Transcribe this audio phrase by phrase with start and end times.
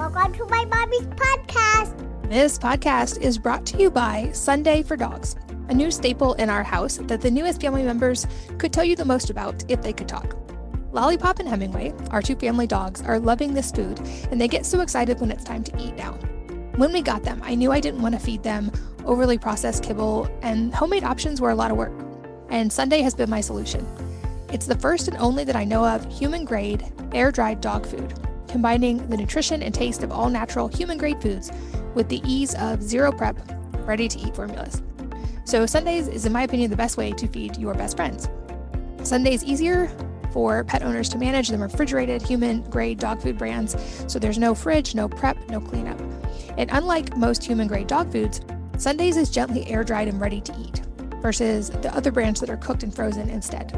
[0.00, 2.30] Welcome to my mommy's podcast.
[2.30, 5.36] This podcast is brought to you by Sunday for Dogs,
[5.68, 8.26] a new staple in our house that the newest family members
[8.56, 10.38] could tell you the most about if they could talk.
[10.92, 14.00] Lollipop and Hemingway, our two family dogs, are loving this food
[14.30, 16.12] and they get so excited when it's time to eat now.
[16.76, 18.72] When we got them, I knew I didn't want to feed them
[19.04, 21.92] overly processed kibble, and homemade options were a lot of work.
[22.48, 23.86] And Sunday has been my solution.
[24.50, 28.14] It's the first and only that I know of human grade, air dried dog food,
[28.50, 31.50] combining the nutrition and taste of all natural human grade foods
[31.94, 33.36] with the ease of zero prep,
[33.86, 34.82] ready to eat formulas.
[35.44, 38.28] So, Sundays is, in my opinion, the best way to feed your best friends.
[39.02, 39.90] Sundays is easier
[40.32, 43.76] for pet owners to manage than refrigerated human grade dog food brands,
[44.06, 46.00] so there's no fridge, no prep, no cleanup.
[46.56, 48.40] And unlike most human grade dog foods,
[48.78, 50.82] Sundays is gently air dried and ready to eat,
[51.20, 53.76] versus the other brands that are cooked and frozen instead.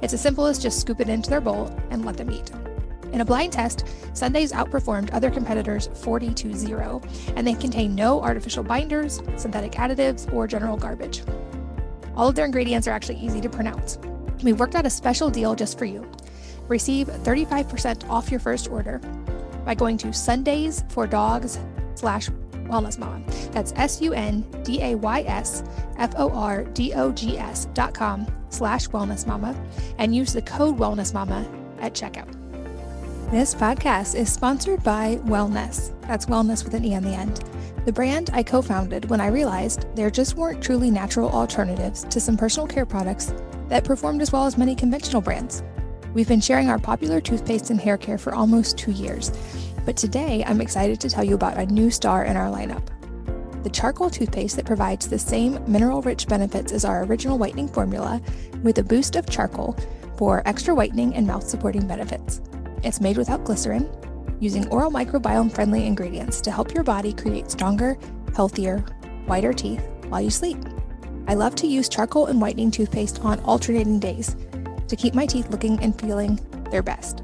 [0.00, 2.50] It's as simple as just scoop it into their bowl and let them eat.
[3.14, 7.00] In a blind test, Sundays outperformed other competitors 40 to 0,
[7.36, 11.22] and they contain no artificial binders, synthetic additives, or general garbage.
[12.16, 13.98] All of their ingredients are actually easy to pronounce.
[14.42, 16.10] We worked out a special deal just for you.
[16.66, 18.98] Receive 35% off your first order
[19.64, 21.60] by going to Sundays for Dogs
[21.94, 22.28] slash
[22.64, 23.22] Wellness Mama.
[23.52, 25.62] That's S U N D A Y S
[25.98, 29.54] F O R D O G S dot com slash Wellness Mama
[29.98, 31.46] and use the code Wellness Mama
[31.78, 32.43] at checkout.
[33.30, 35.92] This podcast is sponsored by Wellnesse.
[36.02, 37.42] That's wellness with an E on the end.
[37.84, 42.20] The brand I co founded when I realized there just weren't truly natural alternatives to
[42.20, 43.34] some personal care products
[43.68, 45.62] that performed as well as many conventional brands.
[46.12, 49.32] We've been sharing our popular toothpaste and hair care for almost two years,
[49.84, 52.88] but today I'm excited to tell you about a new star in our lineup
[53.64, 58.20] the charcoal toothpaste that provides the same mineral rich benefits as our original whitening formula
[58.62, 59.74] with a boost of charcoal
[60.18, 62.42] for extra whitening and mouth supporting benefits.
[62.84, 63.90] It's made without glycerin,
[64.40, 67.96] using oral microbiome friendly ingredients to help your body create stronger,
[68.36, 68.80] healthier,
[69.24, 70.58] whiter teeth while you sleep.
[71.26, 74.36] I love to use charcoal and whitening toothpaste on alternating days
[74.88, 76.38] to keep my teeth looking and feeling
[76.70, 77.22] their best.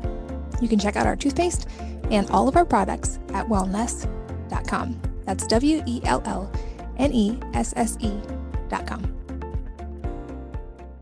[0.63, 1.69] You can check out our toothpaste
[2.11, 5.01] and all of our products at wellnesse.com.
[5.27, 6.51] That's W E L L
[6.97, 9.15] N E S S E.com.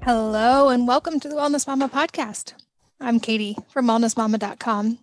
[0.02, 2.54] Hello, and welcome to the Wellness Mama podcast.
[3.00, 4.98] I'm Katie from wellnessmama.com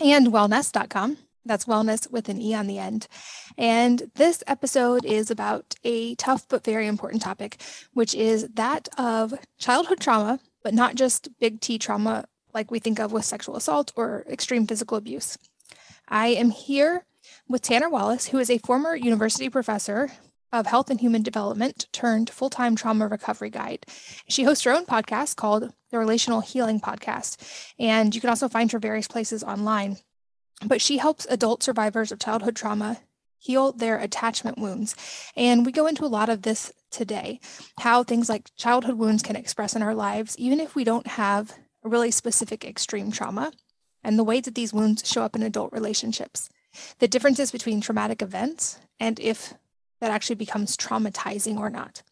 [0.00, 1.16] and wellnesse.com.
[1.44, 3.08] That's wellness with an E on the end.
[3.58, 7.60] And this episode is about a tough but very important topic,
[7.92, 13.00] which is that of childhood trauma, but not just big T trauma like we think
[13.00, 15.36] of with sexual assault or extreme physical abuse.
[16.08, 17.04] I am here
[17.48, 20.12] with Tanner Wallace, who is a former university professor
[20.52, 23.86] of health and human development turned full time trauma recovery guide.
[24.28, 28.70] She hosts her own podcast called the Relational Healing Podcast, and you can also find
[28.72, 29.98] her various places online.
[30.64, 32.98] But she helps adult survivors of childhood trauma
[33.38, 34.94] heal their attachment wounds.
[35.34, 37.40] And we go into a lot of this today
[37.78, 41.54] how things like childhood wounds can express in our lives, even if we don't have
[41.82, 43.52] a really specific extreme trauma,
[44.04, 46.50] and the ways that these wounds show up in adult relationships
[46.98, 49.54] the differences between traumatic events and if
[50.00, 52.02] that actually becomes traumatizing or not.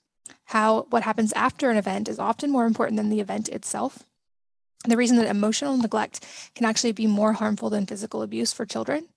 [0.46, 4.04] How what happens after an event is often more important than the event itself.
[4.86, 9.08] The reason that emotional neglect can actually be more harmful than physical abuse for children.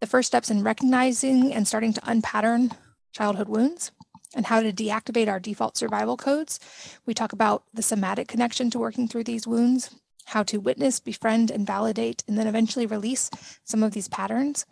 [0.00, 2.72] The first steps in recognizing and starting to unpattern
[3.12, 3.92] childhood wounds
[4.34, 6.60] and how to deactivate our default survival codes.
[7.06, 9.94] We talk about the somatic connection to working through these wounds,
[10.26, 13.30] how to witness, befriend, and validate, and then eventually release
[13.64, 14.66] some of these patterns,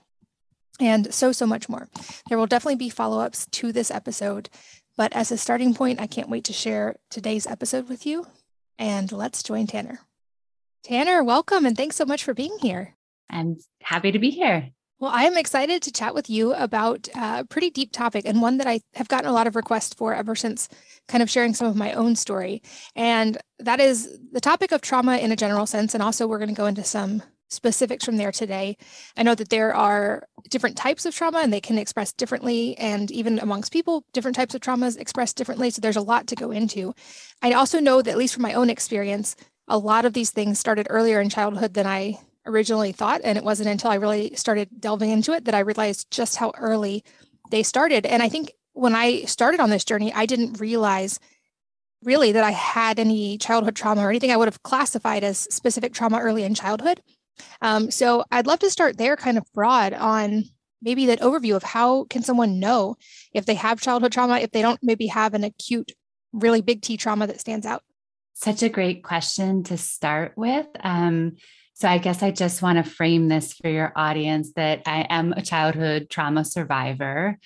[0.80, 1.88] and so, so much more.
[2.28, 4.48] There will definitely be follow ups to this episode,
[4.96, 8.26] but as a starting point, I can't wait to share today's episode with you.
[8.78, 10.00] And let's join Tanner.
[10.82, 12.94] Tanner, welcome, and thanks so much for being here.
[13.30, 14.70] I'm happy to be here.
[15.00, 18.58] Well, I am excited to chat with you about a pretty deep topic and one
[18.58, 20.68] that I have gotten a lot of requests for ever since
[21.08, 22.62] kind of sharing some of my own story.
[22.94, 25.94] And that is the topic of trauma in a general sense.
[25.94, 27.22] And also, we're going to go into some
[27.54, 28.76] specifics from there today.
[29.16, 32.76] I know that there are different types of trauma and they can express differently.
[32.78, 35.70] And even amongst people, different types of traumas express differently.
[35.70, 36.94] So there's a lot to go into.
[37.42, 39.36] I also know that, at least from my own experience,
[39.68, 43.20] a lot of these things started earlier in childhood than I originally thought.
[43.24, 46.52] And it wasn't until I really started delving into it that I realized just how
[46.58, 47.04] early
[47.50, 48.04] they started.
[48.04, 51.18] And I think when I started on this journey, I didn't realize
[52.02, 55.94] really that I had any childhood trauma or anything I would have classified as specific
[55.94, 57.00] trauma early in childhood.
[57.60, 60.44] Um, so I'd love to start there kind of broad on
[60.82, 62.96] maybe that overview of how can someone know
[63.32, 65.92] if they have childhood trauma, if they don't maybe have an acute,
[66.32, 67.82] really big T trauma that stands out?
[68.34, 70.66] Such a great question to start with.
[70.80, 71.36] Um,
[71.76, 75.32] So, I guess I just want to frame this for your audience that I am
[75.32, 77.36] a childhood trauma survivor.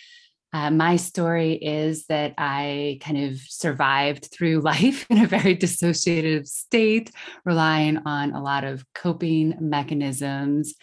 [0.52, 6.46] Uh, my story is that I kind of survived through life in a very dissociative
[6.46, 7.10] state,
[7.44, 10.74] relying on a lot of coping mechanisms.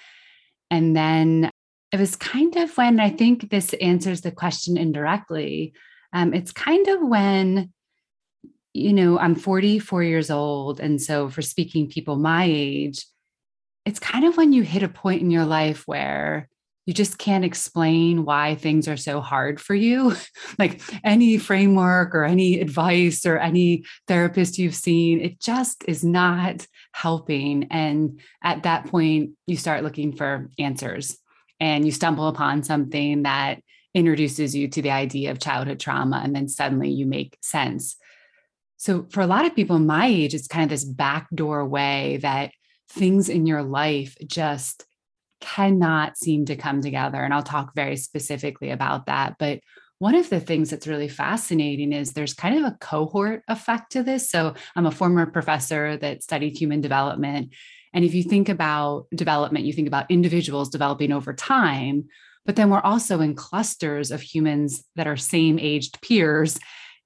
[0.69, 1.49] And then
[1.91, 5.73] it was kind of when I think this answers the question indirectly.
[6.13, 7.71] Um, it's kind of when,
[8.73, 10.79] you know, I'm 44 years old.
[10.79, 13.05] And so for speaking people my age,
[13.85, 16.49] it's kind of when you hit a point in your life where
[16.85, 20.15] you just can't explain why things are so hard for you.
[20.59, 26.65] like any framework or any advice or any therapist you've seen, it just is not
[26.91, 27.67] helping.
[27.71, 31.17] And at that point, you start looking for answers
[31.59, 33.61] and you stumble upon something that
[33.95, 36.21] introduces you to the idea of childhood trauma.
[36.23, 37.95] And then suddenly you make sense.
[38.77, 42.51] So, for a lot of people my age, it's kind of this backdoor way that
[42.89, 44.85] things in your life just
[45.45, 47.23] cannot seem to come together.
[47.23, 49.35] And I'll talk very specifically about that.
[49.37, 49.59] But
[49.99, 54.01] one of the things that's really fascinating is there's kind of a cohort effect to
[54.01, 54.27] this.
[54.29, 57.53] So I'm a former professor that studied human development.
[57.93, 62.05] And if you think about development, you think about individuals developing over time,
[62.45, 66.59] but then we're also in clusters of humans that are same aged peers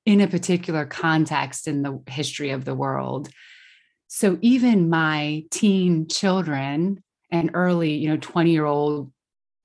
[0.06, 3.30] in a particular context in the history of the world.
[4.08, 9.12] So even my teen children and early, you know, 20 year old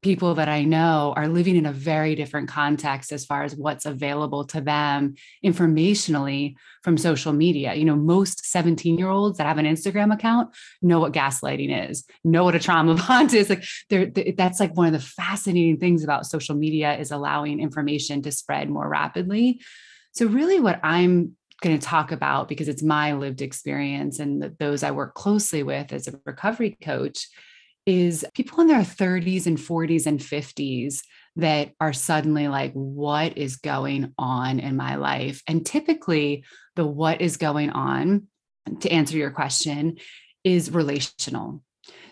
[0.05, 3.87] people that I know are living in a very different context as far as what's
[3.87, 7.73] available to them informationally from social media.
[7.73, 12.05] You know, most 17 year olds that have an Instagram account know what gaslighting is,
[12.23, 13.49] know what a trauma bond is.
[13.49, 18.21] Like, they're, that's like one of the fascinating things about social media is allowing information
[18.23, 19.63] to spread more rapidly.
[20.13, 24.83] So, really, what I'm going to talk about, because it's my lived experience and those
[24.83, 27.27] I work closely with as a recovery coach,
[27.87, 31.01] is people in their 30s and 40s and 50s
[31.37, 35.43] that are suddenly like, what is going on in my life?
[35.47, 36.45] And typically,
[36.77, 38.29] the what is going on,
[38.81, 39.99] to answer your question,
[40.45, 41.63] is relational.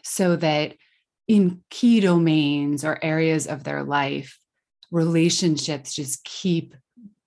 [0.02, 0.74] So that
[1.28, 4.38] in key domains or areas of their life,
[4.90, 6.74] relationships just keep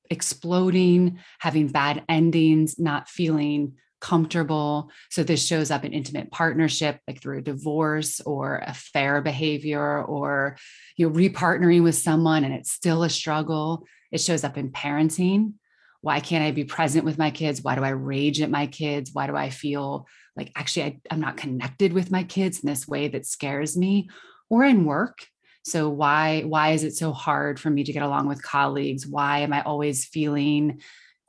[0.10, 3.74] exploding, having bad endings, not feeling
[4.06, 4.92] comfortable.
[5.10, 10.58] So this shows up in intimate partnership, like through a divorce or affair behavior, or
[10.96, 13.88] you know, repartnering with someone and it's still a struggle.
[14.12, 15.54] It shows up in parenting.
[16.02, 17.64] Why can't I be present with my kids?
[17.64, 19.10] Why do I rage at my kids?
[19.12, 20.06] Why do I feel
[20.36, 24.10] like actually I, I'm not connected with my kids in this way that scares me?
[24.52, 25.26] Or in work,
[25.64, 29.40] so why why is it so hard for me to get along with colleagues why
[29.40, 30.80] am i always feeling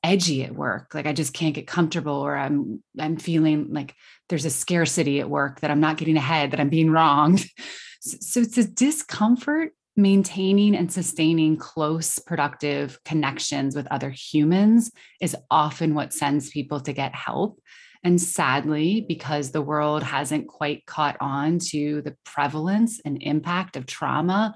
[0.07, 3.95] edgy at work like i just can't get comfortable or i'm i'm feeling like
[4.29, 7.45] there's a scarcity at work that i'm not getting ahead that i'm being wronged
[8.01, 15.95] so it's a discomfort maintaining and sustaining close productive connections with other humans is often
[15.95, 17.61] what sends people to get help.
[18.05, 23.87] And sadly, because the world hasn't quite caught on to the prevalence and impact of
[23.87, 24.55] trauma,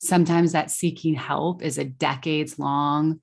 [0.00, 3.20] sometimes that seeking help is a decades long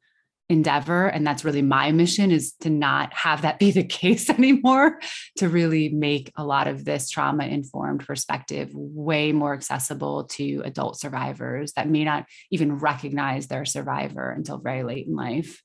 [0.50, 5.00] endeavor and that's really my mission is to not have that be the case anymore
[5.38, 11.00] to really make a lot of this trauma informed perspective way more accessible to adult
[11.00, 15.62] survivors that may not even recognize their survivor until very late in life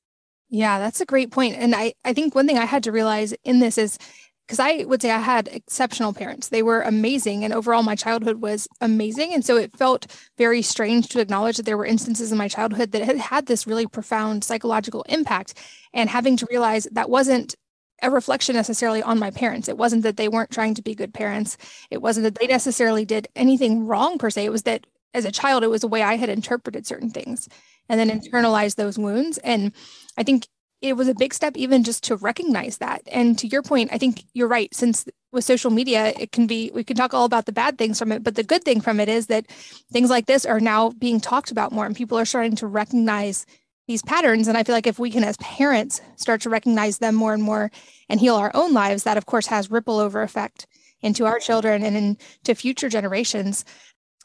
[0.51, 1.31] yeah, that's a great.
[1.37, 3.99] And I, I think one thing I had to realize in this is
[4.49, 6.49] because I would say I had exceptional parents.
[6.49, 7.43] They were amazing.
[7.43, 9.31] And overall, my childhood was amazing.
[9.31, 10.07] And so it felt
[10.39, 13.67] very strange to acknowledge that there were instances in my childhood that had had this
[13.67, 15.53] really profound psychological impact.
[15.93, 17.53] And having to realize that wasn't
[18.01, 19.69] a reflection necessarily on my parents.
[19.69, 21.55] It wasn't that they weren't trying to be good parents.
[21.91, 24.45] It wasn't that they necessarily did anything wrong per se.
[24.45, 27.47] It was that as a child, it was the way I had interpreted certain things
[27.87, 28.35] and then mm-hmm.
[28.35, 29.37] internalized those wounds.
[29.39, 29.73] And
[30.17, 30.47] I think
[30.81, 33.01] it was a big step even just to recognize that.
[33.07, 34.73] And to your point, I think you're right.
[34.73, 37.99] Since with social media, it can be, we can talk all about the bad things
[37.99, 39.47] from it, but the good thing from it is that
[39.91, 43.45] things like this are now being talked about more and people are starting to recognize
[43.87, 44.47] these patterns.
[44.47, 47.43] And I feel like if we can, as parents, start to recognize them more and
[47.43, 47.71] more
[48.07, 50.65] and heal our own lives, that of course has ripple over effect
[51.01, 53.65] into our children and into future generations.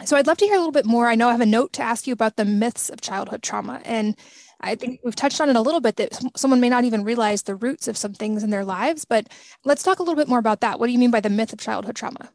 [0.05, 1.09] So I'd love to hear a little bit more.
[1.09, 3.81] I know I have a note to ask you about the myths of childhood trauma.
[3.85, 4.17] And
[4.61, 7.43] I think we've touched on it a little bit that someone may not even realize
[7.43, 9.29] the roots of some things in their lives, but
[9.65, 10.79] let's talk a little bit more about that.
[10.79, 12.31] What do you mean by the myth of childhood trauma?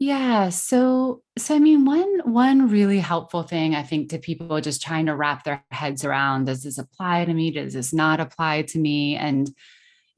[0.00, 4.80] Yeah, so so I mean one one really helpful thing I think to people just
[4.80, 8.62] trying to wrap their heads around does this apply to me does this not apply
[8.62, 9.50] to me and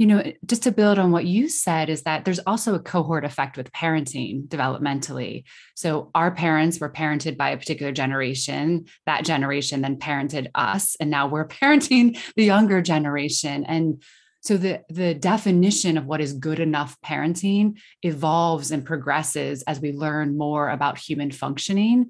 [0.00, 3.22] you know, just to build on what you said, is that there's also a cohort
[3.22, 5.44] effect with parenting developmentally.
[5.76, 8.86] So, our parents were parented by a particular generation.
[9.04, 10.96] That generation then parented us.
[11.00, 13.64] And now we're parenting the younger generation.
[13.64, 14.02] And
[14.40, 19.92] so the, the definition of what is good enough parenting evolves and progresses as we
[19.92, 22.08] learn more about human functioning.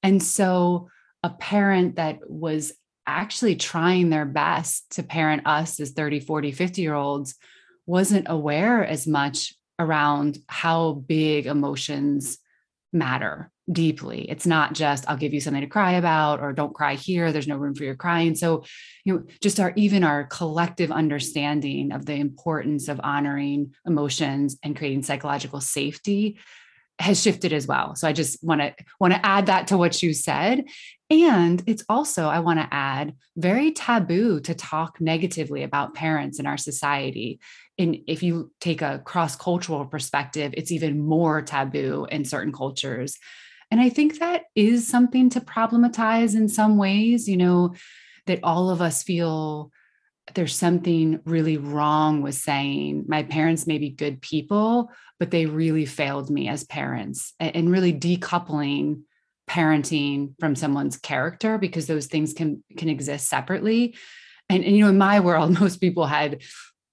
[0.00, 0.90] And so
[1.24, 2.72] a parent that was
[3.06, 7.34] actually trying their best to parent us as 30, 40, 50 year olds
[7.86, 12.38] wasn't aware as much around how big emotions
[12.92, 14.28] matter deeply.
[14.28, 17.48] It's not just I'll give you something to cry about or don't cry here, there's
[17.48, 18.34] no room for your crying.
[18.34, 18.64] So,
[19.04, 24.76] you know, just our even our collective understanding of the importance of honoring emotions and
[24.76, 26.38] creating psychological safety
[26.98, 27.94] has shifted as well.
[27.94, 30.64] So I just want to want to add that to what you said.
[31.12, 36.46] And it's also I want to add very taboo to talk negatively about parents in
[36.46, 37.38] our society.
[37.76, 43.18] And if you take a cross-cultural perspective, it's even more taboo in certain cultures.
[43.70, 47.74] And I think that is something to problematize in some ways, you know,
[48.26, 49.70] that all of us feel
[50.34, 55.84] there's something really wrong with saying my parents may be good people, but they really
[55.84, 59.02] failed me as parents and really decoupling
[59.52, 63.94] parenting from someone's character because those things can can exist separately.
[64.48, 66.40] And, and you know, in my world, most people had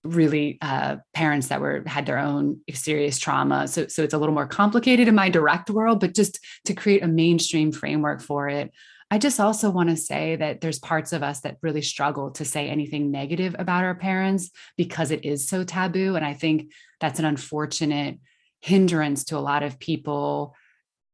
[0.03, 4.33] really uh, parents that were had their own serious trauma so so it's a little
[4.33, 8.71] more complicated in my direct world but just to create a mainstream framework for it
[9.11, 12.45] I just also want to say that there's parts of us that really struggle to
[12.45, 16.15] say anything negative about our parents because it is so taboo.
[16.15, 18.19] And I think that's an unfortunate
[18.61, 20.53] hindrance to a lot of people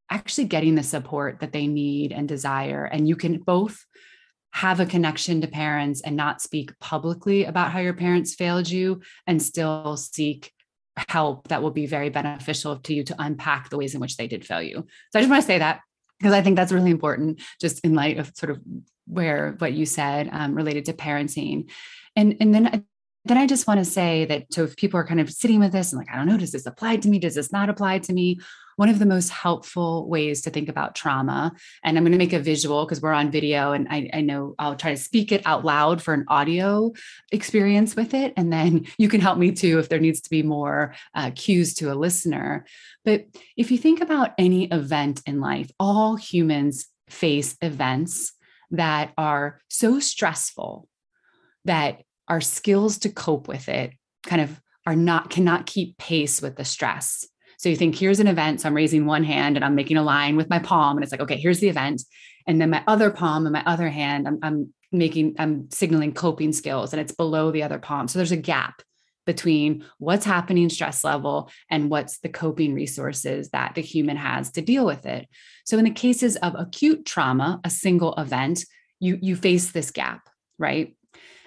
[0.10, 2.86] actually getting the support that they need and desire.
[2.86, 3.86] And you can both
[4.52, 9.02] have a connection to parents and not speak publicly about how your parents failed you
[9.28, 10.54] and still seek
[11.10, 14.28] help that will be very beneficial to you to unpack the ways in which they
[14.28, 14.86] did fail you.
[15.12, 15.82] So I just want to say that
[16.20, 18.62] because I think that's really important, just in light of sort of
[19.06, 21.70] where what you said um, related to parenting,
[22.16, 22.86] and and then
[23.26, 25.74] then I just want to say that so if people are kind of sitting with
[25.74, 27.20] this and like I don't know, does this apply to me?
[27.20, 28.40] Does this not apply to me?
[28.76, 31.54] One of the most helpful ways to think about trauma.
[31.84, 34.56] And I'm going to make a visual because we're on video and I, I, know
[34.60, 36.92] I'll try to speak it out loud for an audio
[37.32, 38.34] experience with it.
[38.36, 41.74] And then you can help me too if there needs to be more uh, cues
[41.76, 42.66] to a listener.
[43.04, 48.34] But if you think about any event in life, all humans face events
[48.72, 50.88] that are so stressful
[51.66, 56.56] that our skills to cope with it kind of are not cannot keep pace with
[56.56, 57.26] the stress
[57.58, 58.62] so you think, here's an event.
[58.62, 60.98] So I'm raising one hand and I'm making a line with my palm.
[60.98, 62.04] And it's like, okay, here's the event.
[62.48, 66.54] And then my other palm and my other hand, I'm, I'm making, I'm signaling coping
[66.54, 68.08] skills and it's below the other palm.
[68.08, 68.82] So there's a gap
[69.26, 74.62] between what's happening stress level and what's the coping resources that the human has to
[74.62, 75.28] deal with it.
[75.66, 78.66] So in the cases of acute trauma, a single event,
[79.00, 80.96] you you face this gap, right?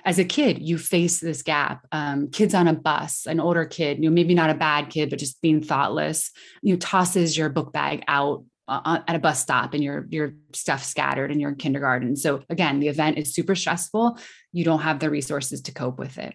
[0.05, 1.87] As a kid, you face this gap.
[1.93, 5.11] Um, kids on a bus, an older kid, you know, maybe not a bad kid,
[5.11, 6.31] but just being thoughtless,
[6.63, 10.07] you know, tosses your book bag out uh, uh, at a bus stop and your
[10.11, 12.17] your stuff scattered and you're in kindergarten.
[12.17, 14.19] So again, the event is super stressful.
[14.53, 16.35] You don't have the resources to cope with it.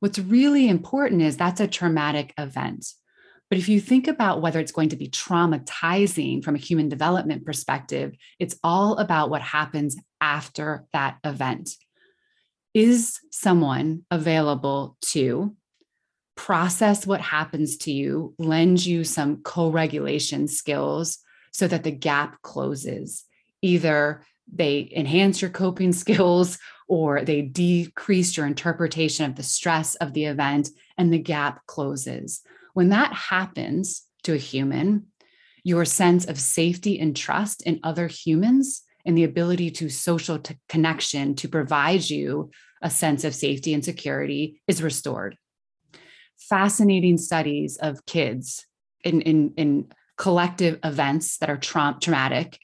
[0.00, 2.86] What's really important is that's a traumatic event.
[3.50, 7.46] But if you think about whether it's going to be traumatizing from a human development
[7.46, 11.70] perspective, it's all about what happens after that event
[12.78, 15.56] is someone available to
[16.36, 21.18] process what happens to you, lend you some co regulation skills
[21.52, 23.24] so that the gap closes?
[23.62, 26.58] Either they enhance your coping skills
[26.88, 32.42] or they decrease your interpretation of the stress of the event and the gap closes.
[32.74, 35.08] When that happens to a human,
[35.64, 40.54] your sense of safety and trust in other humans and the ability to social to
[40.68, 42.50] connection to provide you
[42.82, 45.38] a sense of safety and security is restored.
[46.38, 48.66] Fascinating studies of kids
[49.02, 52.58] in, in, in collective events that are tra- traumatic,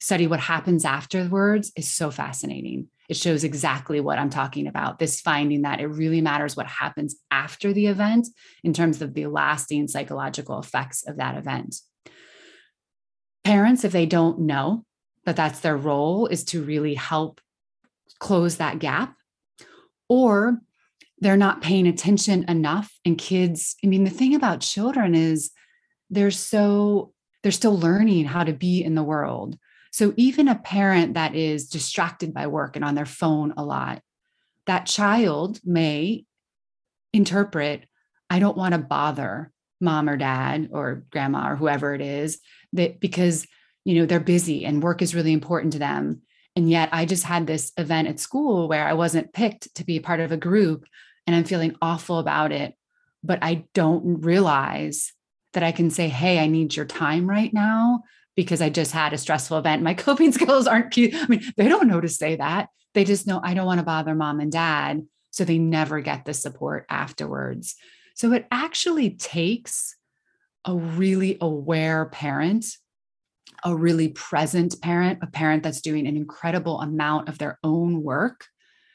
[0.00, 2.88] study what happens afterwards is so fascinating.
[3.10, 4.98] It shows exactly what I'm talking about.
[4.98, 8.26] This finding that it really matters what happens after the event
[8.62, 11.76] in terms of the lasting psychological effects of that event.
[13.44, 14.86] Parents, if they don't know
[15.24, 17.40] that that's their role, is to really help
[18.18, 19.14] close that gap.
[20.08, 20.60] Or
[21.20, 25.52] they're not paying attention enough and kids i mean the thing about children is
[26.10, 27.12] they're so
[27.42, 29.58] they're still learning how to be in the world.
[29.92, 34.00] So even a parent that is distracted by work and on their phone a lot
[34.66, 36.24] that child may
[37.12, 37.84] interpret
[38.30, 42.40] I don't want to bother mom or dad or grandma or whoever it is
[42.72, 43.46] that because
[43.84, 46.22] you know they're busy and work is really important to them.
[46.56, 49.98] And yet I just had this event at school where I wasn't picked to be
[49.98, 50.86] part of a group
[51.26, 52.74] and I'm feeling awful about it.
[53.22, 55.12] But I don't realize
[55.52, 58.02] that I can say hey I need your time right now
[58.36, 59.82] because I just had a stressful event.
[59.82, 62.68] My coping skills aren't cute I mean they don't know to say that.
[62.94, 65.06] They just know I don't want to bother mom and dad.
[65.30, 67.74] So they never get the support afterwards.
[68.14, 69.96] So it actually takes
[70.64, 72.66] a really aware parent,
[73.64, 78.46] a really present parent, a parent that's doing an incredible amount of their own work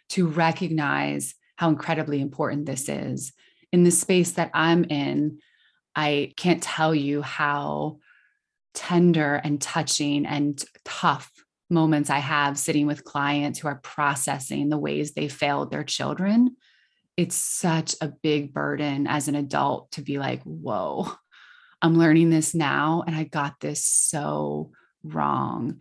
[0.10, 3.34] to recognize how incredibly important this is.
[3.72, 5.40] In the space that I'm in,
[5.96, 8.00] I can't tell you how
[8.74, 11.32] tender and touching and tough
[11.70, 16.56] moments I have sitting with clients who are processing the ways they failed their children
[17.20, 21.12] it's such a big burden as an adult to be like, whoa,
[21.82, 24.72] I'm learning this now and I got this so
[25.04, 25.80] wrong.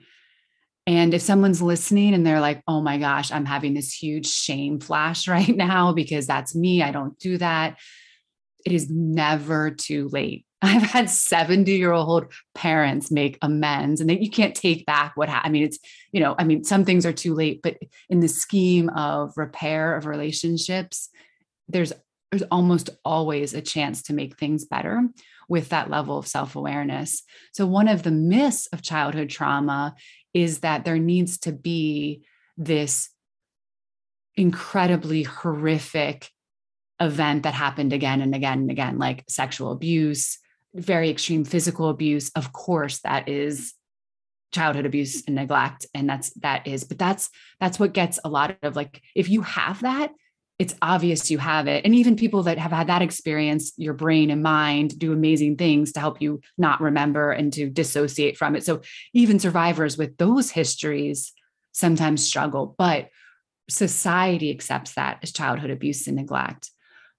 [0.87, 4.81] And if someone's listening and they're like, oh my gosh, I'm having this huge shame
[4.81, 7.79] flash right now because that's me, I don't do that.
[8.65, 10.47] It is never too late.
[10.63, 15.29] I've had 70 year old parents make amends and that you can't take back what
[15.29, 15.49] happened.
[15.49, 15.79] I mean, it's,
[16.11, 17.77] you know, I mean, some things are too late, but
[18.09, 21.11] in the scheme of repair of relationships,
[21.69, 21.93] there's
[22.31, 25.03] there's almost always a chance to make things better
[25.49, 27.23] with that level of self-awareness.
[27.53, 29.95] So one of the myths of childhood trauma
[30.35, 32.23] is that there needs to be
[32.57, 33.09] this
[34.37, 36.31] incredibly horrific
[37.01, 40.39] event that happened again and again and again like sexual abuse,
[40.75, 42.31] very extreme physical abuse.
[42.35, 43.75] Of course that is
[44.53, 47.29] childhood abuse and neglect and that's that is but that's
[47.61, 50.11] that's what gets a lot of like if you have that
[50.59, 51.85] it's obvious you have it.
[51.85, 55.93] And even people that have had that experience, your brain and mind do amazing things
[55.93, 58.65] to help you not remember and to dissociate from it.
[58.65, 58.81] So
[59.15, 61.33] even survivors with those histories
[61.73, 63.09] sometimes struggle, but
[63.71, 66.71] society accepts that as childhood abuse and neglect.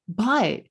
[0.07, 0.63] But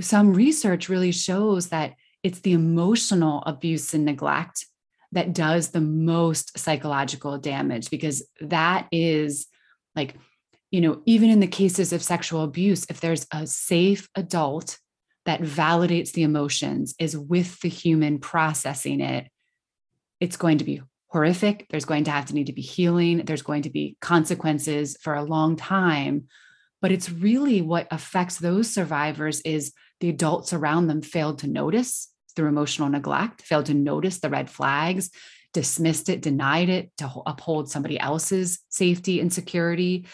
[0.00, 4.66] some research really shows that it's the emotional abuse and neglect
[5.12, 9.46] that does the most psychological damage because that is
[9.94, 10.14] like
[10.70, 14.78] you know, even in the cases of sexual abuse, if there's a safe adult
[15.24, 19.28] that validates the emotions, is with the human processing it,
[20.20, 21.66] it's going to be horrific.
[21.70, 23.24] There's going to have to need to be healing.
[23.24, 26.26] There's going to be consequences for a long time.
[26.80, 32.08] But it's really what affects those survivors is the adults around them failed to notice
[32.36, 35.10] through emotional neglect, failed to notice the red flags,
[35.52, 40.06] dismissed it, denied it to uphold somebody else's safety and security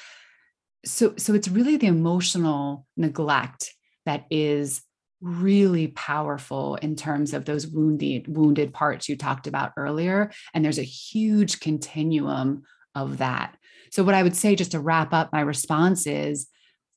[0.84, 3.72] so so it's really the emotional neglect
[4.06, 4.82] that is
[5.20, 10.78] really powerful in terms of those wounded wounded parts you talked about earlier and there's
[10.78, 12.62] a huge continuum
[12.94, 13.56] of that.
[13.90, 16.48] So what i would say just to wrap up my response is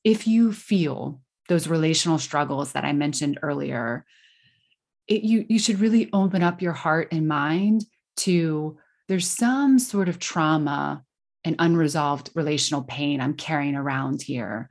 [0.04, 4.04] if you feel those relational struggles that i mentioned earlier
[5.06, 7.84] it, you you should really open up your heart and mind
[8.18, 8.76] to
[9.08, 11.02] there's some sort of trauma
[11.48, 14.70] an unresolved relational pain I'm carrying around here?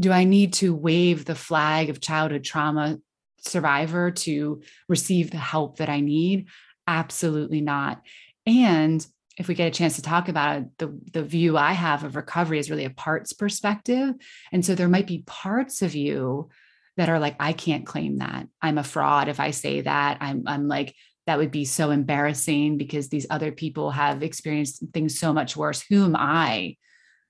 [0.00, 2.98] Do I need to wave the flag of childhood trauma
[3.38, 6.48] survivor to receive the help that I need?
[6.86, 8.02] Absolutely not.
[8.46, 9.06] And
[9.38, 12.16] if we get a chance to talk about it, the, the view I have of
[12.16, 14.14] recovery is really a parts perspective.
[14.52, 16.50] And so there might be parts of you
[16.96, 18.46] that are like, I can't claim that.
[18.60, 20.18] I'm a fraud if I say that.
[20.20, 20.94] I'm, I'm like,
[21.26, 25.82] that would be so embarrassing because these other people have experienced things so much worse.
[25.82, 26.76] Who am I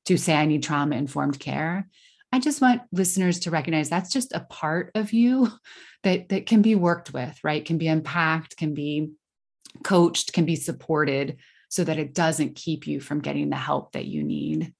[0.07, 1.89] to say I need trauma informed care?
[2.33, 5.51] I just want listeners to recognize that's just a part of you
[6.03, 7.65] that that can be worked with, right?
[7.65, 9.11] Can be unpacked, can be
[9.85, 11.37] coached, can be supported
[11.69, 14.75] so that it doesn't keep you from getting the help that you need.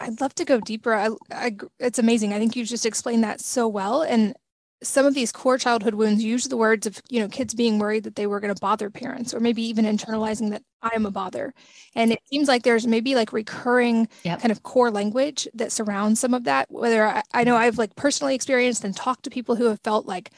[0.00, 0.94] I'd love to go deeper.
[0.94, 2.32] I, I, it's amazing.
[2.32, 4.02] I think you just explained that so well.
[4.02, 4.34] And
[4.82, 8.04] some of these core childhood wounds use the words of you know kids being worried
[8.04, 11.52] that they were going to bother parents or maybe even internalizing that i'm a bother.
[11.94, 14.40] And it seems like there's maybe like recurring yep.
[14.40, 17.96] kind of core language that surrounds some of that whether I, I know i've like
[17.96, 20.30] personally experienced and talked to people who have felt like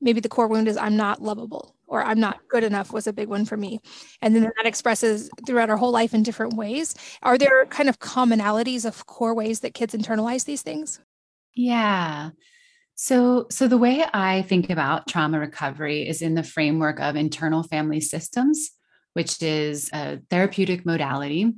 [0.00, 3.12] maybe the core wound is i'm not lovable or i'm not good enough was a
[3.12, 3.80] big one for me.
[4.22, 6.94] And then that expresses throughout our whole life in different ways.
[7.22, 11.00] Are there kind of commonalities of core ways that kids internalize these things?
[11.54, 12.30] Yeah
[13.00, 17.62] so, so the way I think about trauma recovery is in the framework of internal
[17.62, 18.72] family systems,
[19.12, 21.52] which is a therapeutic modality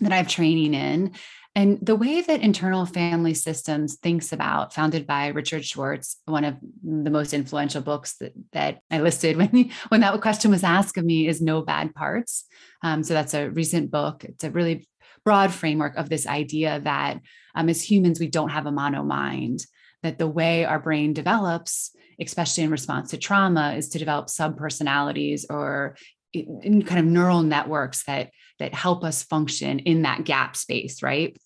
[0.00, 1.12] that I have training in.
[1.54, 6.56] And the way that internal family systems thinks about, founded by Richard Schwartz, one of
[6.82, 11.06] the most influential books that, that I listed when, when that question was asked of
[11.06, 12.44] me, is No Bad Parts.
[12.82, 14.24] Um, so that's a recent book.
[14.24, 14.86] It's a really
[15.24, 17.18] broad framework of this idea that
[17.54, 19.64] um, as humans, we don't have a mono mind,
[20.02, 25.44] that the way our brain develops, especially in response to trauma, is to develop subpersonalities
[25.48, 25.96] or
[26.32, 31.36] in kind of neural networks that that help us function in that gap space right?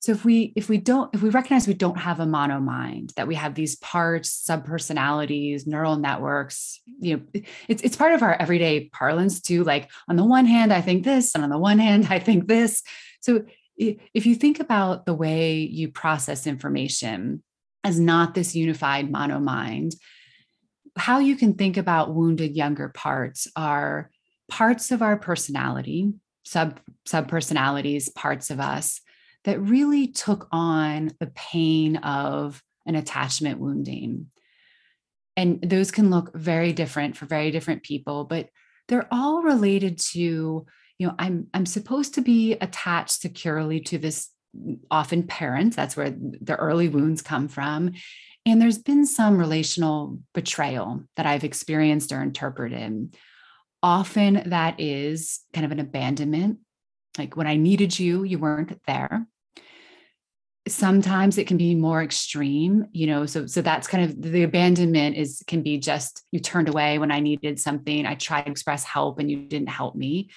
[0.00, 3.12] So if we if we don't if we recognize we don't have a mono mind
[3.16, 8.34] that we have these parts subpersonalities neural networks you know it's it's part of our
[8.34, 11.78] everyday parlance too like on the one hand i think this and on the one
[11.78, 12.82] hand i think this.
[13.20, 13.44] So
[13.76, 17.42] if you think about the way you process information
[17.84, 19.94] as not this unified mono mind
[20.96, 24.10] how you can think about wounded younger parts are
[24.48, 26.12] parts of our personality,
[26.44, 29.00] sub sub personalities, parts of us
[29.44, 34.26] that really took on the pain of an attachment wounding.
[35.36, 38.48] And those can look very different for very different people, but
[38.88, 40.20] they're all related to,
[40.98, 44.28] you know, I'm I'm supposed to be attached securely to this
[44.90, 47.92] often parents, that's where the early wounds come from.
[48.44, 53.16] And there's been some relational betrayal that I've experienced or interpreted.
[53.82, 56.58] Often that is kind of an abandonment.
[57.18, 59.26] Like when I needed you, you weren't there.
[60.68, 63.26] Sometimes it can be more extreme, you know.
[63.26, 67.10] So, so that's kind of the abandonment is can be just you turned away when
[67.10, 68.06] I needed something.
[68.06, 70.30] I tried to express help and you didn't help me.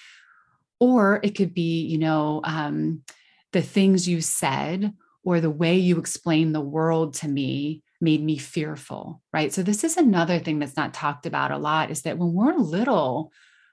[0.80, 3.04] Or it could be, you know, um,
[3.54, 8.38] the things you said or the way you explained the world to me made me
[8.38, 9.54] fearful, right?
[9.54, 12.56] So, this is another thing that's not talked about a lot is that when we're
[12.56, 13.32] little,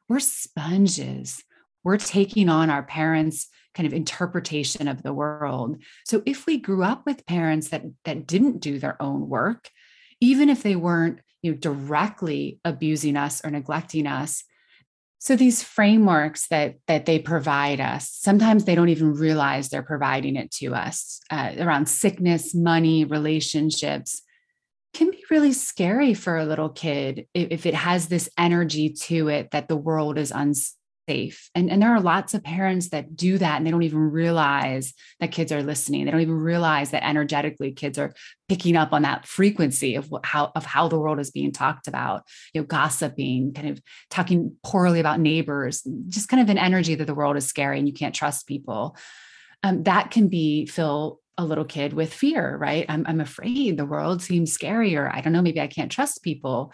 [0.09, 1.43] we're sponges.
[1.85, 5.83] We're taking on our parents' kind of interpretation of the world.
[6.07, 9.69] So, if we grew up with parents that, that didn't do their own work,
[10.21, 14.45] even if they weren't you know, directly abusing us or neglecting us,
[15.23, 20.35] so these frameworks that that they provide us, sometimes they don't even realize they're providing
[20.35, 24.23] it to us uh, around sickness, money, relationships,
[24.93, 29.29] can be really scary for a little kid if, if it has this energy to
[29.29, 30.75] it that the world is unsafe
[31.09, 31.51] safe.
[31.55, 34.95] And, and there are lots of parents that do that and they don't even realize
[35.21, 36.05] that kids are listening.
[36.05, 38.15] They don't even realize that energetically kids are
[38.49, 42.23] picking up on that frequency of how of how the world is being talked about,
[42.53, 47.07] you know, gossiping, kind of talking poorly about neighbors, just kind of an energy that
[47.07, 48.97] the world is scary and you can't trust people.
[49.63, 52.85] Um, that can be fill a little kid with fear, right?
[52.89, 55.11] I'm, I'm afraid the world seems scarier.
[55.13, 56.73] I don't know, maybe I can't trust people.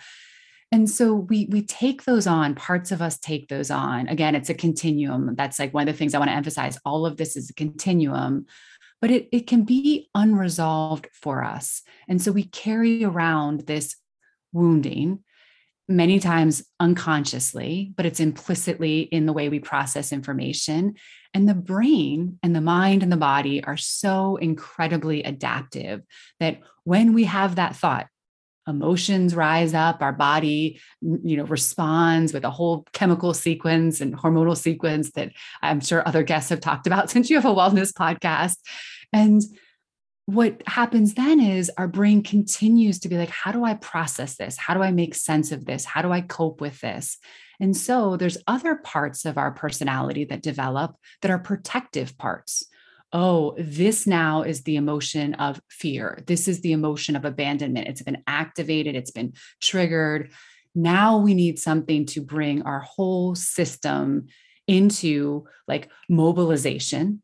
[0.70, 4.06] And so we we take those on, parts of us take those on.
[4.08, 5.34] Again, it's a continuum.
[5.34, 6.78] That's like one of the things I want to emphasize.
[6.84, 8.46] All of this is a continuum,
[9.00, 11.82] but it, it can be unresolved for us.
[12.06, 13.96] And so we carry around this
[14.52, 15.20] wounding
[15.88, 20.94] many times unconsciously, but it's implicitly in the way we process information.
[21.32, 26.02] And the brain and the mind and the body are so incredibly adaptive
[26.40, 28.08] that when we have that thought,
[28.68, 34.56] emotions rise up our body you know responds with a whole chemical sequence and hormonal
[34.56, 38.56] sequence that i'm sure other guests have talked about since you have a wellness podcast.
[39.12, 39.42] And
[40.26, 44.58] what happens then is our brain continues to be like how do i process this?
[44.58, 45.84] How do i make sense of this?
[45.84, 47.18] How do i cope with this?
[47.60, 52.66] And so there's other parts of our personality that develop that are protective parts
[53.12, 56.22] oh, this now is the emotion of fear.
[56.26, 57.88] This is the emotion of abandonment.
[57.88, 60.32] It's been activated, it's been triggered.
[60.74, 64.26] Now we need something to bring our whole system
[64.66, 67.22] into like mobilization,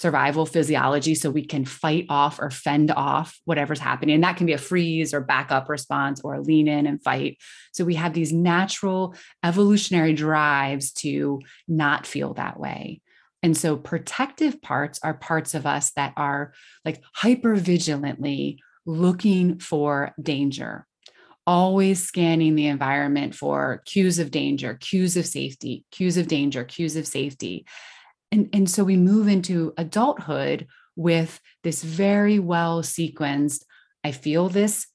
[0.00, 4.14] survival physiology, so we can fight off or fend off whatever's happening.
[4.14, 7.36] And that can be a freeze or backup response or lean in and fight.
[7.72, 9.14] So we have these natural
[9.44, 13.02] evolutionary drives to not feel that way.
[13.44, 20.14] And so protective parts are parts of us that are like hyper vigilantly looking for
[20.20, 20.86] danger,
[21.46, 26.96] always scanning the environment for cues of danger, cues of safety, cues of danger, cues
[26.96, 27.66] of safety.
[28.32, 33.64] And, and so we move into adulthood with this very well sequenced,
[34.02, 34.86] I feel this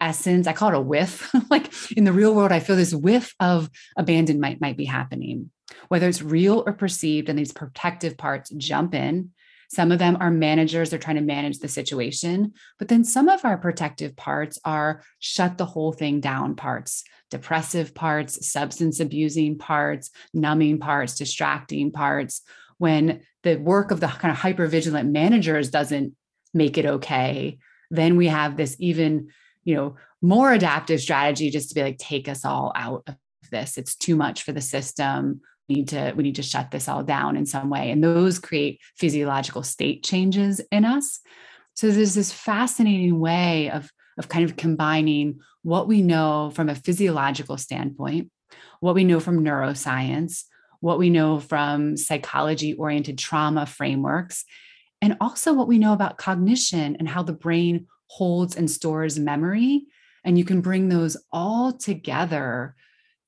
[0.00, 1.28] essence, I call it a whiff.
[1.50, 5.50] like in the real world, I feel this whiff of abandonment might, might be happening
[5.88, 9.30] whether it's real or perceived, and these protective parts jump in.
[9.68, 12.52] Some of them are managers, they're trying to manage the situation.
[12.78, 17.94] But then some of our protective parts are shut the whole thing down parts, depressive
[17.94, 22.42] parts, substance abusing parts, numbing parts, distracting parts,
[22.78, 26.14] when the work of the kind of hyper vigilant managers doesn't
[26.52, 27.58] make it okay,
[27.90, 29.28] then we have this even,
[29.64, 33.16] you know, more adaptive strategy just to be like, take us all out of
[33.50, 33.78] this.
[33.78, 35.40] It's too much for the system.
[35.68, 37.90] Need to, we need to shut this all down in some way.
[37.90, 41.20] And those create physiological state changes in us.
[41.74, 46.76] So there's this fascinating way of, of kind of combining what we know from a
[46.76, 48.30] physiological standpoint,
[48.80, 50.44] what we know from neuroscience,
[50.80, 54.44] what we know from psychology oriented trauma frameworks,
[55.02, 59.84] and also what we know about cognition and how the brain holds and stores memory.
[60.24, 62.74] And you can bring those all together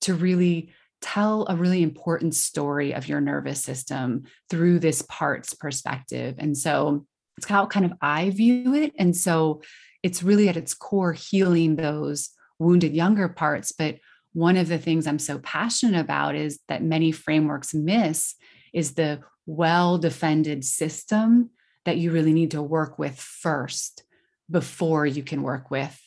[0.03, 6.35] to really tell a really important story of your nervous system through this parts perspective.
[6.39, 7.07] And so
[7.37, 8.93] it's how kind of I view it.
[8.99, 9.63] And so
[10.03, 13.73] it's really at its core healing those wounded younger parts.
[13.73, 13.99] But
[14.33, 18.35] one of the things I'm so passionate about is that many frameworks miss
[18.73, 21.51] is the well defended system
[21.85, 24.03] that you really need to work with first
[24.51, 25.99] before you can work with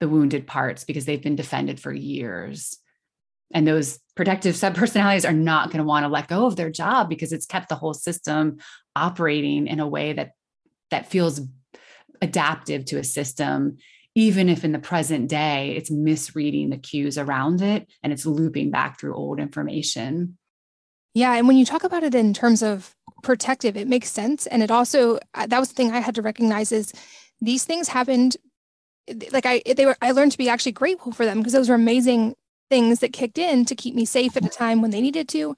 [0.00, 2.78] the wounded parts because they've been defended for years.
[3.52, 7.08] And those protective subpersonalities are not going to want to let go of their job
[7.08, 8.58] because it's kept the whole system
[8.94, 10.32] operating in a way that
[10.90, 11.40] that feels
[12.20, 13.78] adaptive to a system
[14.14, 18.70] even if in the present day it's misreading the cues around it and it's looping
[18.70, 20.36] back through old information.
[21.14, 21.32] Yeah.
[21.32, 24.46] And when you talk about it in terms of protective, it makes sense.
[24.46, 26.92] And it also, uh, that was the thing I had to recognize is
[27.40, 28.36] these things happened.
[29.32, 31.74] Like I, they were, I learned to be actually grateful for them because those were
[31.74, 32.34] amazing
[32.70, 35.56] things that kicked in to keep me safe at a time when they needed to.